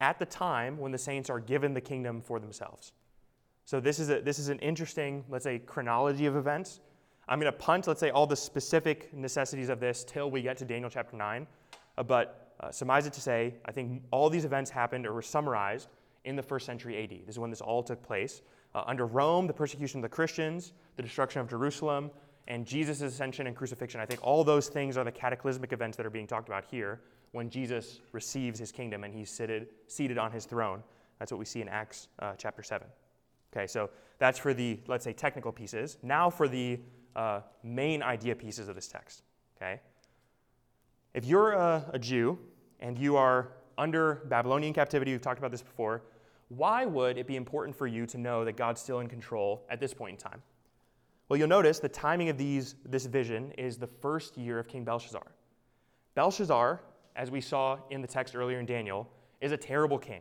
at 0.00 0.18
the 0.18 0.26
time 0.26 0.78
when 0.78 0.92
the 0.92 0.98
saints 0.98 1.30
are 1.30 1.40
given 1.40 1.74
the 1.74 1.80
kingdom 1.80 2.20
for 2.20 2.40
themselves. 2.40 2.92
So 3.66 3.80
this 3.80 3.98
is, 3.98 4.10
a, 4.10 4.20
this 4.20 4.38
is 4.38 4.48
an 4.48 4.60
interesting, 4.60 5.24
let's 5.28 5.42
say, 5.42 5.58
chronology 5.58 6.26
of 6.26 6.36
events. 6.36 6.80
I'm 7.28 7.40
going 7.40 7.52
to 7.52 7.58
punt, 7.58 7.88
let's 7.88 7.98
say, 7.98 8.10
all 8.10 8.24
the 8.24 8.36
specific 8.36 9.12
necessities 9.12 9.68
of 9.68 9.80
this 9.80 10.04
till 10.04 10.30
we 10.30 10.40
get 10.40 10.56
to 10.58 10.64
Daniel 10.64 10.88
chapter 10.88 11.16
9. 11.16 11.46
Uh, 11.98 12.02
but 12.04 12.54
uh, 12.60 12.70
surmise 12.70 13.08
it 13.08 13.12
to 13.14 13.20
say, 13.20 13.54
I 13.64 13.72
think 13.72 14.02
all 14.12 14.30
these 14.30 14.44
events 14.44 14.70
happened 14.70 15.04
or 15.04 15.12
were 15.12 15.20
summarized 15.20 15.88
in 16.24 16.36
the 16.36 16.44
first 16.44 16.64
century 16.64 17.02
AD. 17.02 17.26
This 17.26 17.34
is 17.34 17.38
when 17.40 17.50
this 17.50 17.60
all 17.60 17.82
took 17.82 18.00
place. 18.04 18.42
Uh, 18.72 18.84
under 18.86 19.04
Rome, 19.04 19.48
the 19.48 19.52
persecution 19.52 19.98
of 19.98 20.02
the 20.02 20.14
Christians, 20.14 20.72
the 20.94 21.02
destruction 21.02 21.40
of 21.40 21.50
Jerusalem, 21.50 22.12
and 22.46 22.64
Jesus' 22.64 23.00
ascension 23.00 23.48
and 23.48 23.56
crucifixion. 23.56 24.00
I 24.00 24.06
think 24.06 24.20
all 24.22 24.44
those 24.44 24.68
things 24.68 24.96
are 24.96 25.02
the 25.02 25.10
cataclysmic 25.10 25.72
events 25.72 25.96
that 25.96 26.06
are 26.06 26.10
being 26.10 26.28
talked 26.28 26.48
about 26.48 26.64
here 26.64 27.00
when 27.32 27.50
Jesus 27.50 28.00
receives 28.12 28.60
his 28.60 28.70
kingdom 28.70 29.02
and 29.02 29.12
he's 29.12 29.28
seated, 29.28 29.66
seated 29.88 30.18
on 30.18 30.30
his 30.30 30.44
throne. 30.44 30.84
That's 31.18 31.32
what 31.32 31.38
we 31.38 31.44
see 31.44 31.62
in 31.62 31.68
Acts 31.68 32.06
uh, 32.20 32.34
chapter 32.38 32.62
7. 32.62 32.86
Okay, 33.56 33.66
so 33.66 33.88
that's 34.18 34.38
for 34.38 34.52
the, 34.52 34.78
let's 34.86 35.04
say, 35.04 35.12
technical 35.14 35.50
pieces. 35.50 35.96
Now 36.02 36.28
for 36.28 36.46
the 36.46 36.78
uh, 37.14 37.40
main 37.62 38.02
idea 38.02 38.34
pieces 38.34 38.68
of 38.68 38.74
this 38.74 38.86
text. 38.86 39.22
Okay? 39.56 39.80
If 41.14 41.24
you're 41.24 41.52
a, 41.52 41.88
a 41.94 41.98
Jew 41.98 42.38
and 42.80 42.98
you 42.98 43.16
are 43.16 43.52
under 43.78 44.26
Babylonian 44.26 44.74
captivity, 44.74 45.12
we've 45.12 45.22
talked 45.22 45.38
about 45.38 45.50
this 45.50 45.62
before, 45.62 46.02
why 46.48 46.84
would 46.84 47.16
it 47.16 47.26
be 47.26 47.36
important 47.36 47.74
for 47.74 47.86
you 47.86 48.04
to 48.06 48.18
know 48.18 48.44
that 48.44 48.56
God's 48.56 48.80
still 48.80 49.00
in 49.00 49.08
control 49.08 49.64
at 49.70 49.80
this 49.80 49.94
point 49.94 50.12
in 50.12 50.30
time? 50.30 50.42
Well, 51.28 51.38
you'll 51.38 51.48
notice 51.48 51.78
the 51.78 51.88
timing 51.88 52.28
of 52.28 52.36
these, 52.36 52.76
this 52.84 53.06
vision 53.06 53.52
is 53.52 53.78
the 53.78 53.86
first 53.86 54.36
year 54.36 54.58
of 54.58 54.68
King 54.68 54.84
Belshazzar. 54.84 55.26
Belshazzar, 56.14 56.82
as 57.16 57.30
we 57.30 57.40
saw 57.40 57.78
in 57.90 58.02
the 58.02 58.06
text 58.06 58.36
earlier 58.36 58.60
in 58.60 58.66
Daniel, 58.66 59.10
is 59.40 59.52
a 59.52 59.56
terrible 59.56 59.98
king. 59.98 60.20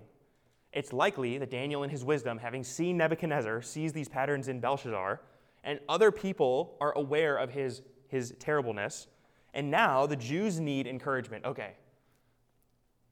It's 0.75 0.91
likely 0.91 1.37
that 1.37 1.49
Daniel, 1.49 1.83
in 1.83 1.89
his 1.89 2.03
wisdom, 2.03 2.37
having 2.37 2.63
seen 2.63 2.97
Nebuchadnezzar, 2.97 3.61
sees 3.61 3.93
these 3.93 4.09
patterns 4.09 4.49
in 4.49 4.59
Belshazzar, 4.59 5.21
and 5.63 5.79
other 5.87 6.11
people 6.11 6.75
are 6.81 6.91
aware 6.97 7.37
of 7.37 7.49
his, 7.49 7.81
his 8.09 8.35
terribleness. 8.39 9.07
And 9.53 9.71
now 9.71 10.05
the 10.05 10.17
Jews 10.17 10.59
need 10.59 10.85
encouragement. 10.85 11.45
Okay, 11.45 11.71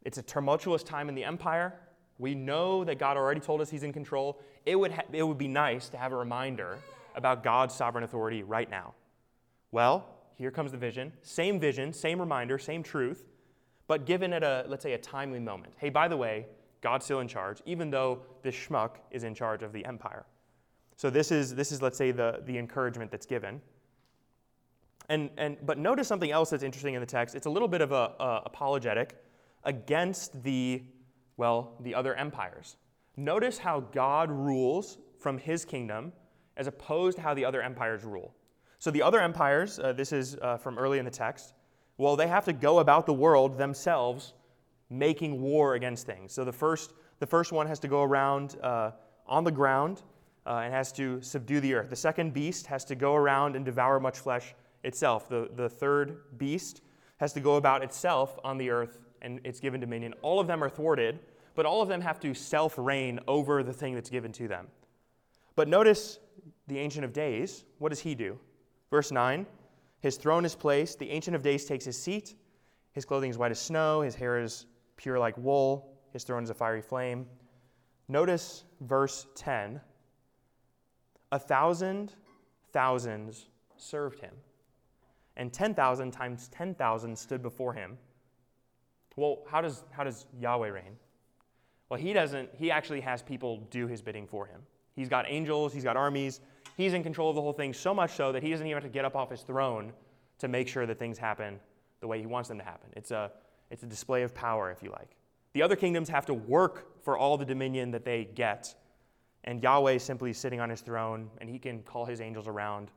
it's 0.03 0.17
a 0.17 0.21
tumultuous 0.21 0.83
time 0.83 1.07
in 1.07 1.15
the 1.15 1.23
empire. 1.23 1.73
We 2.19 2.35
know 2.35 2.83
that 2.83 2.99
God 2.99 3.15
already 3.15 3.39
told 3.39 3.61
us 3.61 3.69
he's 3.69 3.83
in 3.83 3.93
control. 3.93 4.41
It 4.65 4.75
would, 4.75 4.91
ha- 4.91 5.03
it 5.11 5.23
would 5.23 5.37
be 5.37 5.47
nice 5.47 5.87
to 5.89 5.97
have 5.97 6.11
a 6.11 6.17
reminder 6.17 6.77
about 7.15 7.43
God's 7.43 7.73
sovereign 7.73 8.03
authority 8.03 8.43
right 8.43 8.69
now. 8.69 8.93
Well, 9.71 10.05
here 10.35 10.51
comes 10.51 10.71
the 10.71 10.77
vision. 10.77 11.13
Same 11.21 11.59
vision, 11.59 11.93
same 11.93 12.19
reminder, 12.19 12.57
same 12.57 12.83
truth, 12.83 13.23
but 13.87 14.05
given 14.05 14.33
at 14.33 14.43
a, 14.43 14.65
let's 14.67 14.83
say, 14.83 14.93
a 14.93 14.97
timely 14.97 15.39
moment. 15.39 15.73
Hey, 15.77 15.89
by 15.89 16.07
the 16.09 16.17
way, 16.17 16.47
God's 16.83 17.05
still 17.05 17.21
in 17.21 17.27
charge, 17.29 17.61
even 17.65 17.89
though 17.89 18.19
this 18.43 18.53
schmuck 18.53 18.97
is 19.09 19.23
in 19.23 19.33
charge 19.33 19.63
of 19.63 19.71
the 19.71 19.83
empire. 19.85 20.25
So 20.97 21.09
this 21.09 21.31
is, 21.31 21.55
this 21.55 21.71
is 21.71 21.81
let's 21.81 21.97
say, 21.97 22.11
the, 22.11 22.41
the 22.45 22.57
encouragement 22.57 23.09
that's 23.09 23.25
given. 23.25 23.61
And, 25.09 25.29
and, 25.37 25.57
but 25.65 25.77
notice 25.77 26.07
something 26.07 26.29
else 26.29 26.49
that's 26.49 26.61
interesting 26.61 26.93
in 26.93 26.99
the 26.99 27.07
text. 27.07 27.35
It's 27.35 27.45
a 27.45 27.49
little 27.49 27.69
bit 27.69 27.81
of 27.81 27.93
a, 27.93 28.11
a 28.19 28.41
apologetic 28.45 29.15
against 29.63 30.43
the, 30.43 30.83
well, 31.37 31.75
the 31.79 31.95
other 31.95 32.13
empires. 32.15 32.75
Notice 33.15 33.57
how 33.57 33.79
God 33.79 34.29
rules 34.29 34.97
from 35.19 35.37
his 35.37 35.63
kingdom 35.63 36.11
as 36.57 36.67
opposed 36.67 37.15
to 37.17 37.23
how 37.23 37.33
the 37.33 37.45
other 37.45 37.61
empires 37.61 38.03
rule. 38.03 38.35
So 38.79 38.91
the 38.91 39.01
other 39.01 39.21
empires, 39.21 39.79
uh, 39.79 39.93
this 39.93 40.11
is 40.11 40.35
uh, 40.41 40.57
from 40.57 40.77
early 40.77 40.99
in 40.99 41.05
the 41.05 41.11
text, 41.11 41.53
well, 41.97 42.17
they 42.17 42.27
have 42.27 42.43
to 42.45 42.53
go 42.53 42.79
about 42.79 43.05
the 43.05 43.13
world 43.13 43.57
themselves 43.57 44.33
making 44.93 45.41
war 45.41 45.75
against 45.75 46.05
things. 46.05 46.31
So 46.31 46.45
the 46.45 46.51
first, 46.51 46.93
the 47.19 47.27
first 47.27 47.51
one 47.51 47.67
has 47.67 47.79
to 47.79 47.87
go 47.87 48.03
around 48.03 48.57
uh, 48.61 48.91
on 49.27 49.43
the 49.43 49.51
ground 49.51 50.03
uh, 50.45 50.61
and 50.63 50.73
has 50.73 50.91
to 50.93 51.21
subdue 51.21 51.59
the 51.59 51.73
earth. 51.73 51.89
The 51.89 51.95
second 51.95 52.33
beast 52.33 52.67
has 52.67 52.85
to 52.85 52.95
go 52.95 53.15
around 53.15 53.55
and 53.55 53.65
devour 53.65 53.99
much 53.99 54.19
flesh 54.19 54.53
itself. 54.83 55.27
The, 55.29 55.49
the 55.55 55.69
third 55.69 56.37
beast 56.37 56.81
has 57.17 57.33
to 57.33 57.39
go 57.39 57.55
about 57.55 57.83
itself 57.83 58.37
on 58.43 58.57
the 58.57 58.69
earth 58.69 58.99
and 59.21 59.39
it's 59.43 59.59
given 59.59 59.79
dominion. 59.79 60.13
All 60.21 60.39
of 60.39 60.47
them 60.47 60.63
are 60.63 60.69
thwarted, 60.69 61.19
but 61.55 61.65
all 61.65 61.81
of 61.81 61.87
them 61.87 62.01
have 62.01 62.19
to 62.19 62.33
self 62.33 62.75
reign 62.77 63.19
over 63.27 63.63
the 63.63 63.73
thing 63.73 63.95
that's 63.95 64.09
given 64.09 64.31
to 64.33 64.47
them. 64.47 64.67
But 65.55 65.67
notice 65.67 66.19
the 66.67 66.79
Ancient 66.79 67.05
of 67.05 67.13
Days, 67.13 67.63
what 67.79 67.89
does 67.89 67.99
he 67.99 68.15
do? 68.15 68.37
Verse 68.91 69.11
9 69.11 69.45
His 70.01 70.17
throne 70.17 70.45
is 70.45 70.55
placed, 70.55 70.99
the 70.99 71.09
Ancient 71.09 71.35
of 71.35 71.41
Days 71.41 71.65
takes 71.65 71.85
his 71.85 71.97
seat. 71.97 72.35
His 72.91 73.05
clothing 73.05 73.31
is 73.31 73.39
white 73.39 73.51
as 73.51 73.59
snow, 73.59 74.01
his 74.01 74.13
hair 74.13 74.39
is 74.39 74.67
pure 74.97 75.19
like 75.19 75.37
wool, 75.37 75.93
his 76.11 76.23
throne 76.23 76.43
is 76.43 76.49
a 76.49 76.53
fiery 76.53 76.81
flame. 76.81 77.25
Notice 78.07 78.65
verse 78.81 79.27
10 79.35 79.79
A 81.31 81.39
thousand 81.39 82.13
thousands 82.71 83.49
served 83.77 84.19
him, 84.19 84.33
and 85.37 85.53
10,000 85.53 86.11
times 86.11 86.47
10,000 86.49 87.17
stood 87.17 87.41
before 87.41 87.73
him. 87.73 87.97
Well, 89.15 89.43
how 89.47 89.61
does, 89.61 89.83
how 89.91 90.03
does 90.03 90.25
Yahweh 90.39 90.69
reign? 90.69 90.97
Well, 91.89 91.99
he 91.99 92.13
doesn't, 92.13 92.49
he 92.57 92.71
actually 92.71 93.01
has 93.01 93.21
people 93.21 93.67
do 93.69 93.87
his 93.87 94.01
bidding 94.01 94.25
for 94.25 94.47
him. 94.47 94.61
He's 94.95 95.09
got 95.09 95.25
angels, 95.27 95.73
he's 95.73 95.83
got 95.83 95.95
armies, 95.95 96.39
he's 96.75 96.93
in 96.93 97.03
control 97.03 97.29
of 97.29 97.35
the 97.35 97.41
whole 97.41 97.53
thing, 97.53 97.73
so 97.73 97.93
much 97.93 98.15
so 98.15 98.31
that 98.31 98.41
he 98.41 98.49
doesn't 98.49 98.65
even 98.65 98.75
have 98.75 98.83
to 98.83 98.93
get 98.93 99.05
up 99.05 99.15
off 99.15 99.29
his 99.29 99.41
throne 99.41 99.93
to 100.39 100.47
make 100.47 100.67
sure 100.67 100.85
that 100.85 100.97
things 100.97 101.17
happen 101.17 101.59
the 101.99 102.07
way 102.07 102.19
he 102.19 102.25
wants 102.25 102.49
them 102.49 102.57
to 102.57 102.63
happen. 102.63 102.89
It's 102.95 103.11
a, 103.11 103.31
it's 103.73 103.81
a 103.81 103.87
display 103.87 104.21
of 104.21 104.35
power, 104.35 104.69
if 104.69 104.83
you 104.83 104.91
like. 104.91 105.17
The 105.53 105.63
other 105.63 105.75
kingdoms 105.75 106.07
have 106.09 106.27
to 106.27 106.33
work 106.33 107.03
for 107.03 107.17
all 107.17 107.37
the 107.37 107.45
dominion 107.45 107.89
that 107.91 108.05
they 108.05 108.25
get, 108.35 108.75
and 109.45 109.61
Yahweh 109.63 109.93
is 109.93 110.03
simply 110.03 110.31
sitting 110.31 110.59
on 110.59 110.69
his 110.69 110.81
throne, 110.81 111.27
and 111.41 111.49
he 111.49 111.57
can 111.57 111.81
call 111.81 112.05
his 112.05 112.21
angels 112.21 112.47
around, 112.47 112.91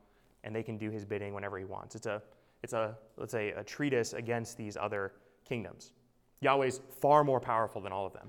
and 0.45 0.55
they 0.55 0.63
can 0.63 0.77
do 0.77 0.91
his 0.91 1.07
bidding 1.07 1.33
whenever 1.33 1.59
he 1.59 1.65
wants. 1.65 1.95
It's 1.95 2.05
a, 2.05 2.23
it's 2.63 2.75
a 2.75 2.95
let's 3.17 3.33
say, 3.33 3.53
a 3.53 3.65
treatise 3.65 4.13
against 4.13 4.59
these 4.59 4.77
other 4.77 5.15
kingdoms. 5.49 5.93
Yahweh's 6.43 6.83
far 7.01 7.25
more 7.25 7.41
powerful 7.41 7.81
than 7.81 7.91
all 7.91 8.05
of 8.05 8.13
them. 8.13 8.29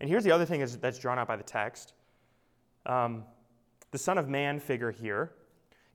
And 0.00 0.08
here's 0.08 0.22
the 0.22 0.30
other 0.30 0.44
thing 0.44 0.64
that's 0.80 0.98
drawn 1.00 1.18
out 1.18 1.26
by 1.26 1.36
the 1.36 1.42
text 1.42 1.94
um, 2.86 3.24
the 3.90 3.98
Son 3.98 4.18
of 4.18 4.28
Man 4.28 4.60
figure 4.60 4.92
here 4.92 5.32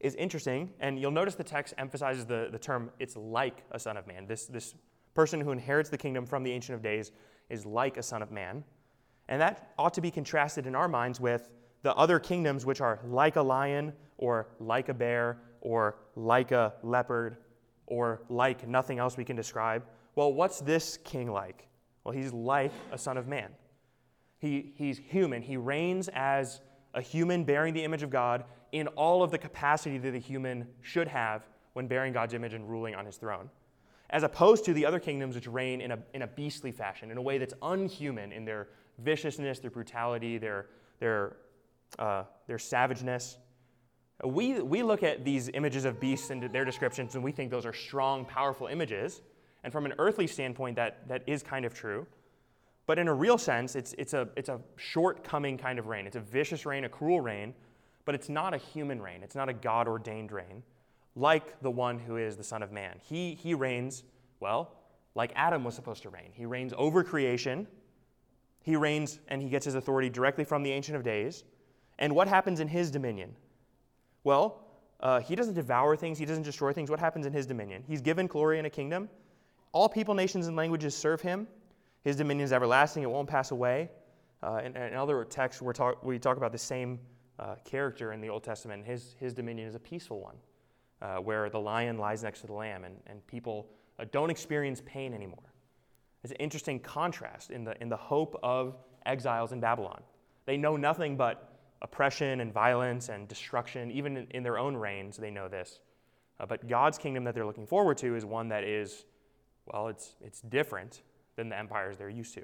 is 0.02 0.16
interesting, 0.16 0.70
and 0.82 1.00
you'll 1.00 1.12
notice 1.12 1.36
the 1.36 1.46
text 1.46 1.74
emphasizes 1.78 2.26
the, 2.26 2.50
the 2.52 2.60
term, 2.60 2.92
it's 3.00 3.16
like 3.16 3.64
a 3.72 3.80
Son 3.80 3.96
of 3.96 4.06
Man. 4.06 4.28
This, 4.28 4.48
this 4.48 4.76
person 5.16 5.42
who 5.42 5.52
inherits 5.52 5.90
the 5.90 5.98
kingdom 5.98 6.26
from 6.26 6.44
the 6.44 6.52
Ancient 6.52 6.76
of 6.76 6.84
Days 6.84 7.12
is 7.50 7.66
like 7.66 7.98
a 7.98 8.04
Son 8.04 8.22
of 8.22 8.32
Man. 8.32 8.64
And 9.28 9.42
that 9.42 9.74
ought 9.80 9.94
to 9.96 10.02
be 10.02 10.12
contrasted 10.12 10.68
in 10.68 10.76
our 10.76 10.88
minds 10.88 11.20
with 11.20 11.50
the 11.82 11.96
other 11.96 12.20
kingdoms, 12.20 12.66
which 12.66 12.82
are 12.82 13.00
like 13.08 13.38
a 13.38 13.42
lion, 13.42 13.94
or 14.18 14.50
like 14.60 14.90
a 14.90 14.94
bear, 14.94 15.40
or 15.62 15.98
like 16.16 16.52
a 16.52 16.74
leopard, 16.84 17.38
or 17.88 18.22
like 18.30 18.68
nothing 18.68 19.00
else 19.00 19.18
we 19.18 19.26
can 19.26 19.36
describe. 19.36 19.84
Well, 20.16 20.34
what's 20.34 20.60
this 20.60 20.98
king 21.04 21.32
like? 21.32 21.68
Well, 22.04 22.14
he's 22.14 22.34
like 22.34 22.72
a 22.92 22.98
Son 22.98 23.18
of 23.18 23.28
Man. 23.28 23.50
He, 24.38 24.74
he's 24.76 24.98
human. 24.98 25.42
He 25.42 25.58
reigns 25.58 26.08
as 26.14 26.62
a 26.94 27.02
human 27.02 27.44
bearing 27.44 27.74
the 27.74 27.84
image 27.84 28.04
of 28.04 28.10
God 28.10 28.46
in 28.72 28.88
all 28.90 29.24
of 29.24 29.32
the 29.32 29.38
capacity 29.38 29.98
that 29.98 30.14
a 30.14 30.20
human 30.20 30.68
should 30.82 31.08
have 31.08 31.48
when 31.74 31.88
bearing 31.88 32.14
God's 32.14 32.34
image 32.34 32.54
and 32.54 32.70
ruling 32.70 32.96
on 32.96 33.06
his 33.06 33.18
throne, 33.18 33.50
as 34.10 34.24
opposed 34.24 34.66
to 34.66 34.74
the 34.74 34.86
other 34.86 35.00
kingdoms 35.00 35.36
which 35.36 35.48
reign 35.48 35.82
in 35.82 35.92
a, 35.92 36.00
in 36.14 36.22
a 36.22 36.28
beastly 36.28 36.72
fashion, 36.72 37.12
in 37.12 37.18
a 37.18 37.22
way 37.22 37.38
that's 37.38 37.54
unhuman 37.62 38.32
in 38.32 38.46
their 38.46 38.68
viciousness, 39.00 39.60
their 39.60 39.72
brutality, 39.72 40.38
their, 40.38 40.68
their, 41.00 41.38
uh, 42.00 42.24
their 42.48 42.60
savageness. 42.60 43.38
We, 44.24 44.62
we 44.62 44.84
look 44.84 45.04
at 45.04 45.26
these 45.26 45.50
images 45.50 45.86
of 45.86 46.00
beasts 46.00 46.30
and 46.30 46.42
their 46.44 46.66
descriptions, 46.66 47.16
and 47.16 47.24
we 47.24 47.32
think 47.32 47.52
those 47.52 47.66
are 47.66 47.74
strong, 47.74 48.26
powerful 48.26 48.68
images. 48.68 49.22
And 49.64 49.74
from 49.74 49.86
an 49.86 49.94
earthly 49.98 50.28
standpoint, 50.28 50.76
that, 50.78 51.08
that 51.08 51.24
is 51.28 51.44
kind 51.44 51.66
of 51.66 51.74
true. 51.74 52.06
But 52.86 53.00
in 53.00 53.08
a 53.08 53.14
real 53.14 53.38
sense, 53.38 53.76
it's, 53.76 53.94
it's, 53.98 54.14
a, 54.14 54.30
it's 54.38 54.50
a 54.50 54.60
shortcoming 54.76 55.58
kind 55.58 55.80
of 55.80 55.88
reign. 55.88 56.06
It's 56.06 56.16
a 56.16 56.22
vicious 56.22 56.66
reign, 56.66 56.86
a 56.86 56.90
cruel 56.90 57.20
reign, 57.20 57.54
but 58.06 58.14
it's 58.14 58.30
not 58.30 58.54
a 58.54 58.58
human 58.58 59.02
reign. 59.02 59.24
It's 59.24 59.36
not 59.36 59.50
a 59.50 59.54
God 59.54 59.88
ordained 59.88 60.32
reign, 60.32 60.62
like 61.16 61.60
the 61.62 61.72
one 61.72 62.00
who 62.00 62.18
is 62.18 62.36
the 62.36 62.44
Son 62.44 62.62
of 62.62 62.72
Man. 62.72 63.00
He, 63.02 63.36
he 63.36 63.54
reigns, 63.54 64.04
well, 64.40 64.72
like 65.16 65.32
Adam 65.36 65.64
was 65.64 65.76
supposed 65.76 66.04
to 66.04 66.10
reign. 66.10 66.32
He 66.34 66.46
reigns 66.46 66.74
over 66.78 67.04
creation. 67.04 67.68
He 68.62 68.76
reigns 68.76 69.20
and 69.28 69.42
he 69.42 69.50
gets 69.50 69.66
his 69.66 69.76
authority 69.76 70.10
directly 70.10 70.44
from 70.44 70.64
the 70.64 70.72
Ancient 70.72 70.98
of 70.98 71.04
Days. 71.04 71.44
And 72.00 72.14
what 72.14 72.28
happens 72.28 72.60
in 72.60 72.68
his 72.68 72.92
dominion? 72.92 73.34
Well, 74.24 74.62
uh, 75.00 75.20
he 75.20 75.36
doesn't 75.36 75.54
devour 75.54 75.96
things, 75.96 76.18
he 76.18 76.26
doesn't 76.26 76.44
destroy 76.44 76.74
things. 76.74 76.90
What 76.90 77.00
happens 77.00 77.26
in 77.26 77.34
his 77.34 77.46
dominion? 77.46 77.84
He's 77.88 78.02
given 78.02 78.28
glory 78.28 78.58
and 78.58 78.68
a 78.68 78.70
kingdom. 78.70 79.10
All 79.72 79.90
people, 79.90 80.14
nations, 80.14 80.48
and 80.48 80.56
languages 80.56 80.96
serve 80.96 81.22
him. 81.22 81.48
His 82.04 82.16
dominion 82.16 82.46
is 82.46 82.54
everlasting, 82.54 83.04
it 83.04 83.10
won't 83.10 83.28
pass 83.28 83.52
away. 83.52 83.90
Uh, 84.42 84.62
in, 84.64 84.76
in, 84.78 84.94
other 84.94 85.24
texts, 85.26 85.62
we 85.62 85.74
talk, 85.74 86.04
we 86.04 86.20
talk 86.20 86.38
about 86.38 86.52
the 86.52 86.58
same 86.58 87.00
uh, 87.40 87.56
character 87.66 88.14
in 88.14 88.22
the 88.22 88.30
Old 88.30 88.44
Testament. 88.44 88.86
His, 88.86 89.16
his 89.20 89.34
dominion 89.34 89.68
is 89.68 89.76
a 89.76 89.80
peaceful 89.80 90.22
one, 90.22 90.36
uh, 91.02 91.18
where 91.18 91.50
the 91.50 91.60
lion 91.60 91.98
lies 91.98 92.24
next 92.24 92.42
to 92.42 92.48
the 92.48 92.54
lamb 92.54 92.84
and, 92.84 92.96
and 93.08 93.26
people 93.28 93.68
uh, 94.00 94.06
don't 94.12 94.30
experience 94.30 94.82
pain 94.86 95.14
anymore. 95.14 95.54
It's 96.24 96.32
an 96.32 96.38
interesting 96.38 96.80
contrast 96.80 97.52
in 97.52 97.64
the, 97.64 97.80
in 97.82 97.90
the 97.90 97.98
hope 97.98 98.40
of 98.42 98.78
exiles 99.06 99.52
in 99.52 99.60
Babylon. 99.60 100.02
They 100.46 100.58
know 100.58 100.76
nothing 100.76 101.18
but 101.18 101.56
oppression 101.82 102.40
and 102.42 102.52
violence 102.52 103.10
and 103.10 103.28
destruction. 103.28 103.92
Even 103.92 104.18
in, 104.18 104.28
in 104.32 104.44
their 104.44 104.58
own 104.58 104.76
reigns, 104.76 105.18
they 105.18 105.30
know 105.30 105.48
this. 105.48 105.80
Uh, 106.40 106.46
but 106.46 106.68
God's 106.68 106.98
kingdom 106.98 107.24
that 107.26 107.36
they're 107.36 107.46
looking 107.46 107.68
forward 107.68 107.98
to 108.00 108.16
is 108.16 108.26
one 108.26 108.50
that 108.50 108.64
is, 108.64 109.06
well, 109.68 109.88
it's, 109.88 110.16
it's 110.22 110.42
different 110.42 111.04
than 111.36 111.50
the 111.50 111.58
empires 111.58 111.98
they're 111.98 112.10
used 112.10 112.34
to. 112.34 112.44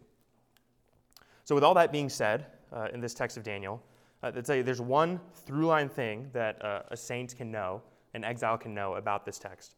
So, 1.43 1.55
with 1.55 1.63
all 1.63 1.73
that 1.73 1.91
being 1.91 2.09
said, 2.09 2.45
uh, 2.71 2.87
in 2.93 3.01
this 3.01 3.13
text 3.13 3.35
of 3.35 3.43
Daniel, 3.43 3.81
uh, 4.23 4.31
there's 4.31 4.81
one 4.81 5.19
through 5.33 5.65
line 5.65 5.89
thing 5.89 6.29
that 6.33 6.63
uh, 6.63 6.83
a 6.89 6.97
saint 6.97 7.35
can 7.35 7.51
know 7.51 7.81
an 8.13 8.23
exile 8.23 8.57
can 8.57 8.73
know 8.73 8.95
about 8.95 9.25
this 9.25 9.39
text, 9.39 9.75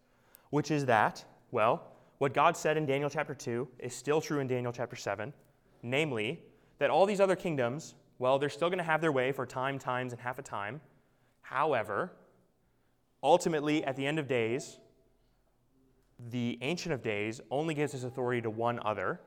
which 0.50 0.72
is 0.72 0.86
that, 0.86 1.24
well, 1.52 1.93
what 2.17 2.34
God 2.34 2.56
said 2.56 2.78
in 2.78 2.86
Daniel 2.86 3.10
chapter 3.10 3.34
2 3.34 3.67
is 3.80 3.93
still 3.93 4.22
true 4.22 4.39
in 4.39 4.48
Daniel 4.48 4.72
chapter 4.72 4.96
7, 4.96 5.34
namely, 5.82 6.41
that 6.80 6.89
all 6.89 7.06
these 7.06 7.19
other 7.19 7.36
kingdoms, 7.36 7.96
well, 8.19 8.39
they're 8.39 8.50
still 8.50 8.69
going 8.69 8.78
to 8.78 8.84
have 8.84 9.02
their 9.02 9.12
way 9.12 9.32
for 9.32 9.46
time, 9.46 9.78
times, 9.78 10.13
and 10.13 10.22
half 10.22 10.39
a 10.39 10.41
time. 10.41 10.80
However, 11.41 12.13
ultimately, 13.22 13.84
at 13.84 13.96
the 13.96 14.06
end 14.06 14.19
of 14.19 14.28
days, 14.28 14.80
the 16.30 16.58
Ancient 16.62 16.93
of 16.93 17.02
Days 17.02 17.41
only 17.52 17.74
gives 17.74 17.91
his 17.91 18.04
authority 18.04 18.41
to 18.41 18.50
one 18.50 18.80
other. 18.86 19.19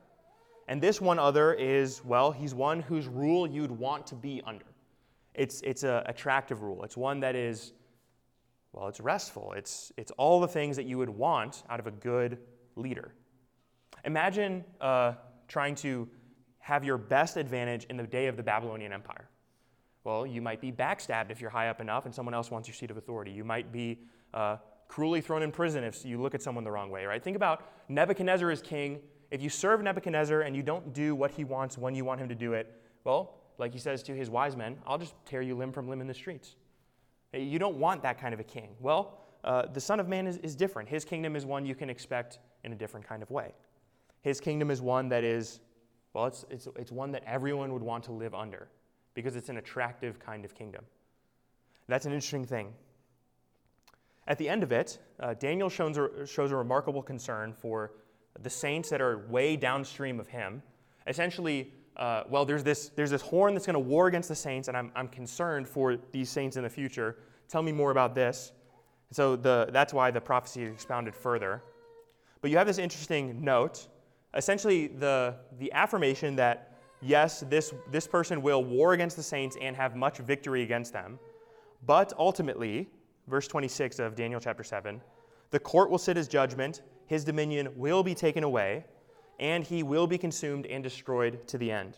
And 0.67 0.81
this 0.81 0.99
one 0.99 1.19
other 1.19 1.53
is, 1.53 2.03
well, 2.03 2.31
he's 2.31 2.53
one 2.53 2.81
whose 2.81 3.07
rule 3.07 3.47
you'd 3.47 3.71
want 3.71 4.07
to 4.07 4.15
be 4.15 4.41
under. 4.45 4.65
It's, 5.33 5.61
it's 5.61 5.83
an 5.83 6.03
attractive 6.07 6.63
rule. 6.63 6.83
It's 6.83 6.97
one 6.97 7.19
that 7.19 7.35
is, 7.35 7.73
well, 8.73 8.87
it's 8.87 8.99
restful. 8.99 9.53
It's, 9.53 9.91
it's 9.97 10.11
all 10.11 10.39
the 10.39 10.47
things 10.47 10.75
that 10.75 10.85
you 10.85 10.97
would 10.97 11.09
want 11.09 11.63
out 11.69 11.79
of 11.79 11.87
a 11.87 11.91
good 11.91 12.39
leader. 12.75 13.13
Imagine 14.05 14.63
uh, 14.79 15.13
trying 15.47 15.75
to 15.75 16.07
have 16.59 16.83
your 16.83 16.97
best 16.97 17.37
advantage 17.37 17.85
in 17.85 17.97
the 17.97 18.03
day 18.03 18.27
of 18.27 18.37
the 18.37 18.43
Babylonian 18.43 18.93
Empire. 18.93 19.29
Well, 20.03 20.25
you 20.25 20.41
might 20.41 20.61
be 20.61 20.71
backstabbed 20.71 21.31
if 21.31 21.41
you're 21.41 21.49
high 21.49 21.69
up 21.69 21.81
enough 21.81 22.05
and 22.05 22.13
someone 22.13 22.33
else 22.33 22.51
wants 22.51 22.67
your 22.67 22.75
seat 22.75 22.91
of 22.91 22.97
authority. 22.97 23.31
You 23.31 23.43
might 23.43 23.71
be 23.71 23.99
uh, 24.33 24.57
cruelly 24.87 25.21
thrown 25.21 25.43
in 25.43 25.51
prison 25.51 25.83
if 25.83 26.05
you 26.05 26.21
look 26.21 26.35
at 26.35 26.41
someone 26.41 26.63
the 26.63 26.71
wrong 26.71 26.89
way, 26.89 27.05
right? 27.05 27.23
Think 27.23 27.35
about 27.35 27.65
Nebuchadnezzar 27.89 28.49
as 28.51 28.61
king. 28.61 28.99
If 29.31 29.41
you 29.41 29.49
serve 29.49 29.81
Nebuchadnezzar 29.81 30.41
and 30.41 30.55
you 30.55 30.63
don't 30.63 30.93
do 30.93 31.15
what 31.15 31.31
he 31.31 31.43
wants 31.43 31.77
when 31.77 31.95
you 31.95 32.05
want 32.05 32.21
him 32.21 32.29
to 32.29 32.35
do 32.35 32.53
it, 32.53 32.81
well, 33.03 33.35
like 33.57 33.73
he 33.73 33.79
says 33.79 34.03
to 34.03 34.13
his 34.13 34.29
wise 34.29 34.55
men, 34.55 34.77
I'll 34.85 34.97
just 34.97 35.13
tear 35.25 35.41
you 35.41 35.55
limb 35.55 35.71
from 35.71 35.89
limb 35.89 36.01
in 36.01 36.07
the 36.07 36.13
streets. 36.13 36.55
You 37.33 37.59
don't 37.59 37.77
want 37.77 38.01
that 38.03 38.19
kind 38.19 38.33
of 38.33 38.39
a 38.39 38.43
king. 38.43 38.69
Well, 38.79 39.19
uh, 39.43 39.67
the 39.67 39.81
Son 39.81 39.99
of 39.99 40.07
Man 40.07 40.27
is, 40.27 40.37
is 40.37 40.55
different. 40.55 40.89
His 40.89 41.05
kingdom 41.05 41.35
is 41.35 41.45
one 41.45 41.65
you 41.65 41.75
can 41.75 41.89
expect 41.89 42.39
in 42.63 42.73
a 42.73 42.75
different 42.75 43.07
kind 43.07 43.21
of 43.21 43.29
way. 43.29 43.53
His 44.21 44.39
kingdom 44.39 44.71
is 44.71 44.81
one 44.81 45.09
that 45.09 45.23
is, 45.23 45.59
well, 46.13 46.25
it's, 46.25 46.45
it's, 46.49 46.67
it's 46.75 46.91
one 46.91 47.11
that 47.11 47.23
everyone 47.25 47.71
would 47.73 47.83
want 47.83 48.03
to 48.05 48.11
live 48.11 48.33
under 48.33 48.69
because 49.13 49.35
it's 49.35 49.49
an 49.49 49.57
attractive 49.57 50.19
kind 50.19 50.45
of 50.45 50.53
kingdom. 50.53 50.83
That's 51.87 52.05
an 52.05 52.13
interesting 52.13 52.45
thing. 52.45 52.73
At 54.27 54.37
the 54.37 54.49
end 54.49 54.63
of 54.63 54.71
it, 54.71 54.99
uh, 55.19 55.33
Daniel 55.35 55.69
shows 55.69 55.97
a, 55.97 56.27
shows 56.27 56.51
a 56.51 56.55
remarkable 56.55 57.01
concern 57.01 57.53
for 57.53 57.93
the 58.41 58.49
saints 58.49 58.89
that 58.89 59.01
are 59.01 59.25
way 59.29 59.55
downstream 59.55 60.19
of 60.19 60.27
him. 60.27 60.61
Essentially, 61.07 61.71
uh, 61.97 62.23
well, 62.29 62.45
there's 62.45 62.63
this, 62.63 62.89
there's 62.89 63.09
this 63.09 63.21
horn 63.21 63.53
that's 63.53 63.65
going 63.65 63.73
to 63.73 63.79
war 63.79 64.07
against 64.07 64.29
the 64.29 64.35
saints, 64.35 64.67
and 64.67 64.77
I'm, 64.77 64.91
I'm 64.95 65.07
concerned 65.07 65.67
for 65.67 65.97
these 66.11 66.29
saints 66.29 66.55
in 66.55 66.63
the 66.63 66.69
future. 66.69 67.17
Tell 67.49 67.63
me 67.63 67.71
more 67.71 67.91
about 67.91 68.15
this. 68.15 68.51
So 69.11 69.35
the, 69.35 69.69
that's 69.71 69.93
why 69.93 70.11
the 70.11 70.21
prophecy 70.21 70.63
is 70.63 70.73
expounded 70.73 71.15
further. 71.15 71.63
But 72.41 72.51
you 72.51 72.57
have 72.57 72.67
this 72.67 72.77
interesting 72.77 73.43
note. 73.43 73.87
Essentially, 74.35 74.87
the, 74.87 75.35
the 75.59 75.71
affirmation 75.73 76.35
that, 76.35 76.77
yes, 77.01 77.43
this, 77.49 77.73
this 77.91 78.07
person 78.07 78.41
will 78.41 78.63
war 78.63 78.93
against 78.93 79.15
the 79.15 79.23
saints 79.23 79.57
and 79.59 79.75
have 79.75 79.95
much 79.95 80.17
victory 80.19 80.61
against 80.61 80.93
them, 80.93 81.17
but 81.85 82.13
ultimately, 82.19 82.89
verse 83.27 83.47
26 83.47 83.99
of 83.99 84.15
Daniel 84.15 84.39
chapter 84.39 84.63
7 84.63 85.01
the 85.51 85.59
court 85.59 85.89
will 85.89 85.97
sit 85.97 86.17
as 86.17 86.27
judgment, 86.27 86.81
his 87.05 87.23
dominion 87.23 87.69
will 87.75 88.03
be 88.03 88.13
taken 88.13 88.43
away, 88.43 88.85
and 89.39 89.63
he 89.63 89.83
will 89.83 90.07
be 90.07 90.17
consumed 90.17 90.65
and 90.65 90.83
destroyed 90.83 91.47
to 91.47 91.57
the 91.57 91.71
end. 91.71 91.97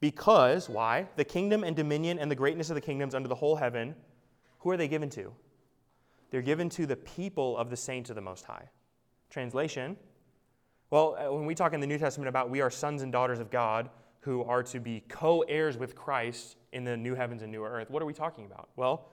Because, 0.00 0.68
why? 0.68 1.08
The 1.16 1.24
kingdom 1.24 1.64
and 1.64 1.74
dominion 1.74 2.18
and 2.18 2.30
the 2.30 2.34
greatness 2.34 2.70
of 2.70 2.74
the 2.74 2.80
kingdoms 2.80 3.14
under 3.14 3.28
the 3.28 3.34
whole 3.34 3.56
heaven, 3.56 3.94
who 4.58 4.70
are 4.70 4.76
they 4.76 4.88
given 4.88 5.08
to? 5.10 5.32
They're 6.30 6.42
given 6.42 6.68
to 6.70 6.86
the 6.86 6.96
people 6.96 7.56
of 7.56 7.70
the 7.70 7.76
saints 7.76 8.10
of 8.10 8.16
the 8.16 8.22
Most 8.22 8.44
High. 8.44 8.68
Translation 9.30 9.96
Well, 10.90 11.16
uh, 11.18 11.32
when 11.32 11.46
we 11.46 11.54
talk 11.54 11.72
in 11.72 11.80
the 11.80 11.86
New 11.86 11.98
Testament 11.98 12.28
about 12.28 12.50
we 12.50 12.60
are 12.60 12.70
sons 12.70 13.02
and 13.02 13.10
daughters 13.10 13.40
of 13.40 13.50
God 13.50 13.90
who 14.20 14.42
are 14.44 14.62
to 14.64 14.80
be 14.80 15.02
co 15.08 15.42
heirs 15.42 15.76
with 15.78 15.94
Christ 15.94 16.56
in 16.72 16.84
the 16.84 16.96
new 16.96 17.14
heavens 17.14 17.42
and 17.42 17.50
new 17.50 17.64
earth, 17.64 17.90
what 17.90 18.02
are 18.02 18.06
we 18.06 18.12
talking 18.12 18.44
about? 18.44 18.68
Well, 18.76 19.08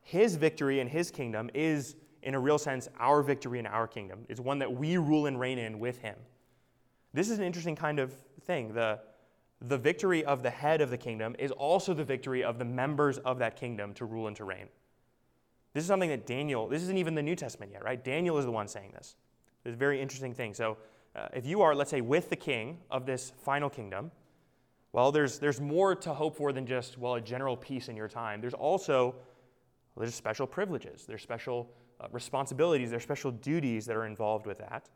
his 0.00 0.36
victory 0.36 0.80
in 0.80 0.88
his 0.88 1.10
kingdom 1.10 1.50
is, 1.54 1.96
in 2.24 2.34
a 2.34 2.40
real 2.40 2.58
sense, 2.58 2.88
our 2.98 3.22
victory 3.22 3.58
in 3.58 3.66
our 3.66 3.86
kingdom. 3.86 4.24
It's 4.28 4.40
one 4.40 4.58
that 4.58 4.72
we 4.72 4.96
rule 4.96 5.26
and 5.26 5.38
reign 5.38 5.58
in 5.58 5.78
with 5.78 5.98
him. 5.98 6.16
This 7.12 7.30
is 7.30 7.38
an 7.38 7.44
interesting 7.44 7.76
kind 7.76 7.98
of 7.98 8.12
thing. 8.44 8.74
The, 8.74 8.98
the 9.60 9.78
victory 9.78 10.24
of 10.24 10.42
the 10.42 10.50
head 10.50 10.80
of 10.80 10.90
the 10.90 10.98
kingdom 10.98 11.36
is 11.38 11.50
also 11.52 11.94
the 11.94 12.04
victory 12.04 12.42
of 12.42 12.58
the 12.58 12.64
members 12.64 13.18
of 13.18 13.38
that 13.38 13.56
kingdom 13.56 13.94
to 13.94 14.04
rule 14.04 14.26
and 14.26 14.36
to 14.36 14.44
reign. 14.44 14.68
This 15.74 15.82
is 15.82 15.88
something 15.88 16.10
that 16.10 16.26
Daniel, 16.26 16.68
this 16.68 16.82
isn't 16.82 16.98
even 16.98 17.14
the 17.14 17.22
New 17.22 17.36
Testament 17.36 17.72
yet, 17.72 17.84
right? 17.84 18.02
Daniel 18.02 18.38
is 18.38 18.44
the 18.44 18.50
one 18.50 18.68
saying 18.68 18.92
this. 18.94 19.16
It's 19.64 19.74
a 19.74 19.78
very 19.78 20.00
interesting 20.00 20.34
thing. 20.34 20.54
So, 20.54 20.76
uh, 21.16 21.28
if 21.32 21.46
you 21.46 21.62
are, 21.62 21.76
let's 21.76 21.90
say, 21.90 22.00
with 22.00 22.28
the 22.28 22.36
king 22.36 22.78
of 22.90 23.06
this 23.06 23.32
final 23.44 23.70
kingdom, 23.70 24.10
well, 24.92 25.12
there's, 25.12 25.38
there's 25.38 25.60
more 25.60 25.94
to 25.94 26.12
hope 26.12 26.36
for 26.36 26.52
than 26.52 26.66
just, 26.66 26.98
well, 26.98 27.14
a 27.14 27.20
general 27.20 27.56
peace 27.56 27.88
in 27.88 27.96
your 27.96 28.08
time. 28.08 28.40
There's 28.40 28.54
also 28.54 29.14
well, 29.94 30.02
there's 30.02 30.14
special 30.14 30.46
privileges, 30.46 31.04
there's 31.06 31.22
special 31.22 31.70
uh, 32.04 32.08
responsibilities, 32.12 32.90
there's 32.90 33.02
special 33.02 33.30
duties 33.30 33.86
that 33.86 33.96
are 33.96 34.06
involved 34.06 34.46
with 34.46 34.58
that. 34.58 34.88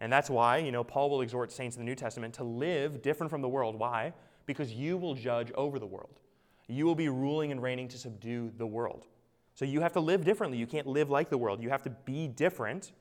And 0.00 0.12
that's 0.12 0.28
why, 0.28 0.58
you 0.58 0.72
know, 0.72 0.84
Paul 0.84 1.10
will 1.10 1.22
exhort 1.22 1.50
saints 1.50 1.76
in 1.76 1.82
the 1.82 1.86
New 1.86 1.94
Testament 1.94 2.34
to 2.34 2.44
live 2.44 3.02
different 3.02 3.30
from 3.30 3.40
the 3.40 3.48
world. 3.48 3.78
Why? 3.78 4.12
Because 4.44 4.72
you 4.72 4.96
will 4.96 5.14
judge 5.14 5.50
over 5.52 5.78
the 5.78 5.86
world. 5.86 6.20
You 6.68 6.84
will 6.84 6.94
be 6.94 7.08
ruling 7.08 7.52
and 7.52 7.62
reigning 7.62 7.88
to 7.88 7.98
subdue 7.98 8.52
the 8.58 8.66
world. 8.66 9.06
So 9.54 9.64
you 9.64 9.80
have 9.80 9.92
to 9.92 10.00
live 10.00 10.24
differently. 10.24 10.58
You 10.58 10.66
can't 10.66 10.86
live 10.86 11.08
like 11.08 11.30
the 11.30 11.38
world. 11.38 11.62
You 11.62 11.70
have 11.70 11.82
to 11.84 11.90
be 11.90 12.28
different 12.28 12.92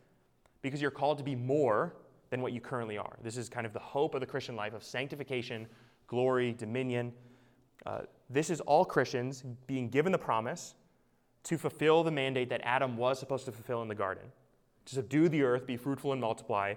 because 0.62 0.82
you're 0.82 0.92
called 0.92 1.18
to 1.18 1.24
be 1.24 1.36
more 1.36 1.96
than 2.30 2.42
what 2.42 2.54
you 2.54 2.62
currently 2.62 2.98
are. 2.98 3.18
This 3.22 3.38
is 3.38 3.50
kind 3.50 3.66
of 3.66 3.74
the 3.74 3.80
hope 3.80 4.16
of 4.16 4.22
the 4.22 4.28
Christian 4.28 4.56
life 4.56 4.74
of 4.74 4.84
sanctification, 4.84 5.68
glory, 6.08 6.54
dominion. 6.54 7.12
Uh, 7.86 8.02
this 8.30 8.50
is 8.50 8.62
all 8.62 8.86
Christians 8.86 9.44
being 9.68 9.90
given 9.90 10.12
the 10.12 10.18
promise 10.18 10.76
to 11.46 11.58
fulfill 11.58 12.04
the 12.04 12.12
mandate 12.12 12.50
that 12.50 12.62
Adam 12.64 12.98
was 12.98 13.20
supposed 13.20 13.46
to 13.46 13.52
fulfill 13.52 13.82
in 13.82 13.88
the 13.88 13.96
garden 13.96 14.26
to 14.86 14.96
subdue 14.96 15.28
the 15.30 15.42
earth, 15.42 15.66
be 15.66 15.78
fruitful 15.78 16.12
and 16.12 16.22
multiply, 16.22 16.74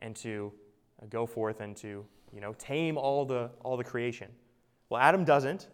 and 0.00 0.16
to 0.16 0.52
uh, 1.00 1.06
go 1.08 1.26
forth 1.26 1.60
and 1.60 1.76
to 1.76 2.04
you 2.32 2.40
know, 2.40 2.54
tame 2.58 2.96
all 2.96 3.24
the, 3.24 3.50
all 3.62 3.76
the 3.76 3.84
creation. 3.84 4.28
Well, 4.88 5.00
Adam 5.00 5.24
doesn't, 5.24 5.68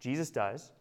Jesus 0.00 0.30
does. 0.30 0.72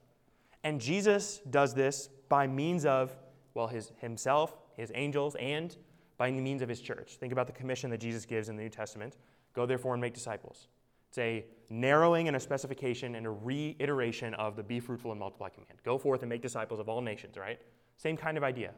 And 0.63 0.79
Jesus 0.79 1.41
does 1.49 1.73
this 1.73 2.09
by 2.29 2.47
means 2.47 2.85
of, 2.85 3.15
well, 3.53 3.67
his, 3.67 3.91
himself, 3.97 4.55
his 4.77 4.91
angels, 4.95 5.35
and 5.39 5.75
by 6.17 6.31
means 6.31 6.61
of 6.61 6.69
his 6.69 6.81
church. 6.81 7.17
Think 7.19 7.33
about 7.33 7.47
the 7.47 7.53
commission 7.53 7.89
that 7.89 7.99
Jesus 7.99 8.25
gives 8.25 8.49
in 8.49 8.55
the 8.55 8.63
New 8.63 8.69
Testament 8.69 9.17
go 9.53 9.65
therefore 9.65 9.93
and 9.93 10.01
make 10.01 10.13
disciples. 10.13 10.67
It's 11.11 11.17
a 11.17 11.43
narrowing 11.69 12.29
and 12.29 12.37
a 12.37 12.39
specification 12.39 13.15
and 13.15 13.25
a 13.25 13.29
reiteration 13.29 14.33
of 14.35 14.55
the 14.55 14.63
be 14.63 14.79
fruitful 14.79 15.11
and 15.11 15.19
multiply 15.19 15.49
command. 15.49 15.77
Go 15.83 15.97
forth 15.97 16.21
and 16.21 16.29
make 16.29 16.41
disciples 16.41 16.79
of 16.79 16.87
all 16.87 17.01
nations, 17.01 17.35
right? 17.35 17.59
Same 17.97 18.15
kind 18.15 18.37
of 18.37 18.45
idea. 18.45 18.71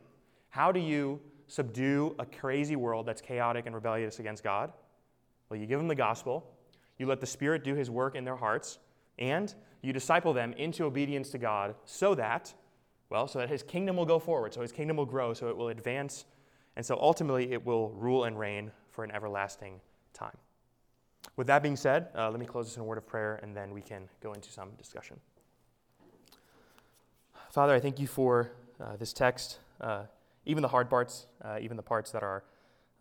How 0.49 0.71
do 0.71 0.79
you 0.79 1.21
subdue 1.45 2.15
a 2.17 2.25
crazy 2.25 2.75
world 2.75 3.05
that's 3.05 3.21
chaotic 3.21 3.67
and 3.67 3.75
rebellious 3.75 4.17
against 4.17 4.43
God? 4.43 4.73
Well, 5.47 5.59
you 5.59 5.67
give 5.67 5.77
them 5.77 5.87
the 5.87 5.93
gospel, 5.93 6.43
you 6.97 7.05
let 7.05 7.21
the 7.21 7.27
Spirit 7.27 7.63
do 7.63 7.75
his 7.75 7.91
work 7.91 8.15
in 8.15 8.25
their 8.25 8.35
hearts, 8.35 8.79
and 9.19 9.53
you 9.83 9.93
disciple 9.93 10.33
them 10.33 10.53
into 10.53 10.85
obedience 10.85 11.29
to 11.29 11.37
God 11.37 11.75
so 11.85 12.15
that, 12.15 12.51
well, 13.11 13.27
so 13.27 13.37
that 13.37 13.49
his 13.49 13.61
kingdom 13.61 13.95
will 13.95 14.07
go 14.07 14.17
forward, 14.17 14.55
so 14.55 14.61
his 14.61 14.71
kingdom 14.71 14.97
will 14.97 15.05
grow, 15.05 15.35
so 15.35 15.49
it 15.49 15.55
will 15.55 15.69
advance, 15.69 16.25
and 16.75 16.83
so 16.83 16.97
ultimately 16.99 17.51
it 17.51 17.63
will 17.63 17.91
rule 17.91 18.23
and 18.23 18.39
reign 18.39 18.71
for 18.89 19.03
an 19.03 19.11
everlasting 19.11 19.79
time. 20.13 20.35
With 21.35 21.47
that 21.47 21.63
being 21.63 21.75
said, 21.75 22.09
uh, 22.15 22.29
let 22.29 22.39
me 22.39 22.45
close 22.45 22.67
this 22.67 22.75
in 22.75 22.81
a 22.81 22.85
word 22.85 22.97
of 22.97 23.07
prayer 23.07 23.39
and 23.41 23.55
then 23.55 23.73
we 23.73 23.81
can 23.81 24.07
go 24.21 24.33
into 24.33 24.51
some 24.51 24.71
discussion. 24.77 25.19
Father, 27.49 27.73
I 27.73 27.79
thank 27.79 27.99
you 27.99 28.07
for 28.07 28.51
uh, 28.79 28.95
this 28.97 29.13
text, 29.13 29.59
uh, 29.81 30.03
even 30.45 30.61
the 30.61 30.67
hard 30.67 30.89
parts, 30.89 31.27
uh, 31.43 31.57
even 31.61 31.77
the 31.77 31.83
parts 31.83 32.11
that 32.11 32.23
are 32.23 32.43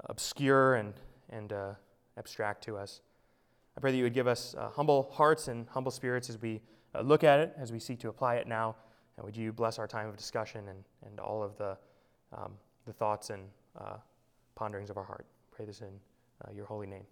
obscure 0.07 0.75
and, 0.75 0.95
and 1.31 1.53
uh, 1.53 1.73
abstract 2.19 2.65
to 2.65 2.77
us. 2.77 3.01
I 3.77 3.81
pray 3.81 3.93
that 3.93 3.97
you 3.97 4.05
would 4.05 4.15
give 4.15 4.27
us 4.27 4.55
uh, 4.59 4.69
humble 4.71 5.11
hearts 5.13 5.49
and 5.49 5.67
humble 5.69 5.91
spirits 5.91 6.29
as 6.29 6.41
we 6.41 6.61
look 7.03 7.25
at 7.25 7.41
it, 7.41 7.55
as 7.57 7.73
we 7.73 7.79
seek 7.79 7.99
to 8.01 8.09
apply 8.09 8.37
it 8.37 8.47
now. 8.47 8.77
And 9.17 9.25
would 9.25 9.37
you 9.37 9.53
bless 9.53 9.79
our 9.79 9.87
time 9.87 10.09
of 10.09 10.17
discussion 10.17 10.69
and, 10.69 10.85
and 11.07 11.19
all 11.19 11.43
of 11.43 11.57
the, 11.57 11.77
um, 12.37 12.53
the 12.87 12.93
thoughts 12.93 13.31
and 13.31 13.43
ponderings 14.55 14.91
of 14.91 14.99
our 14.99 15.05
heart? 15.05 15.25
Pray 15.51 15.65
this 15.65 15.81
in 15.81 16.55
your 16.55 16.67
holy 16.67 16.87
name. 16.87 17.05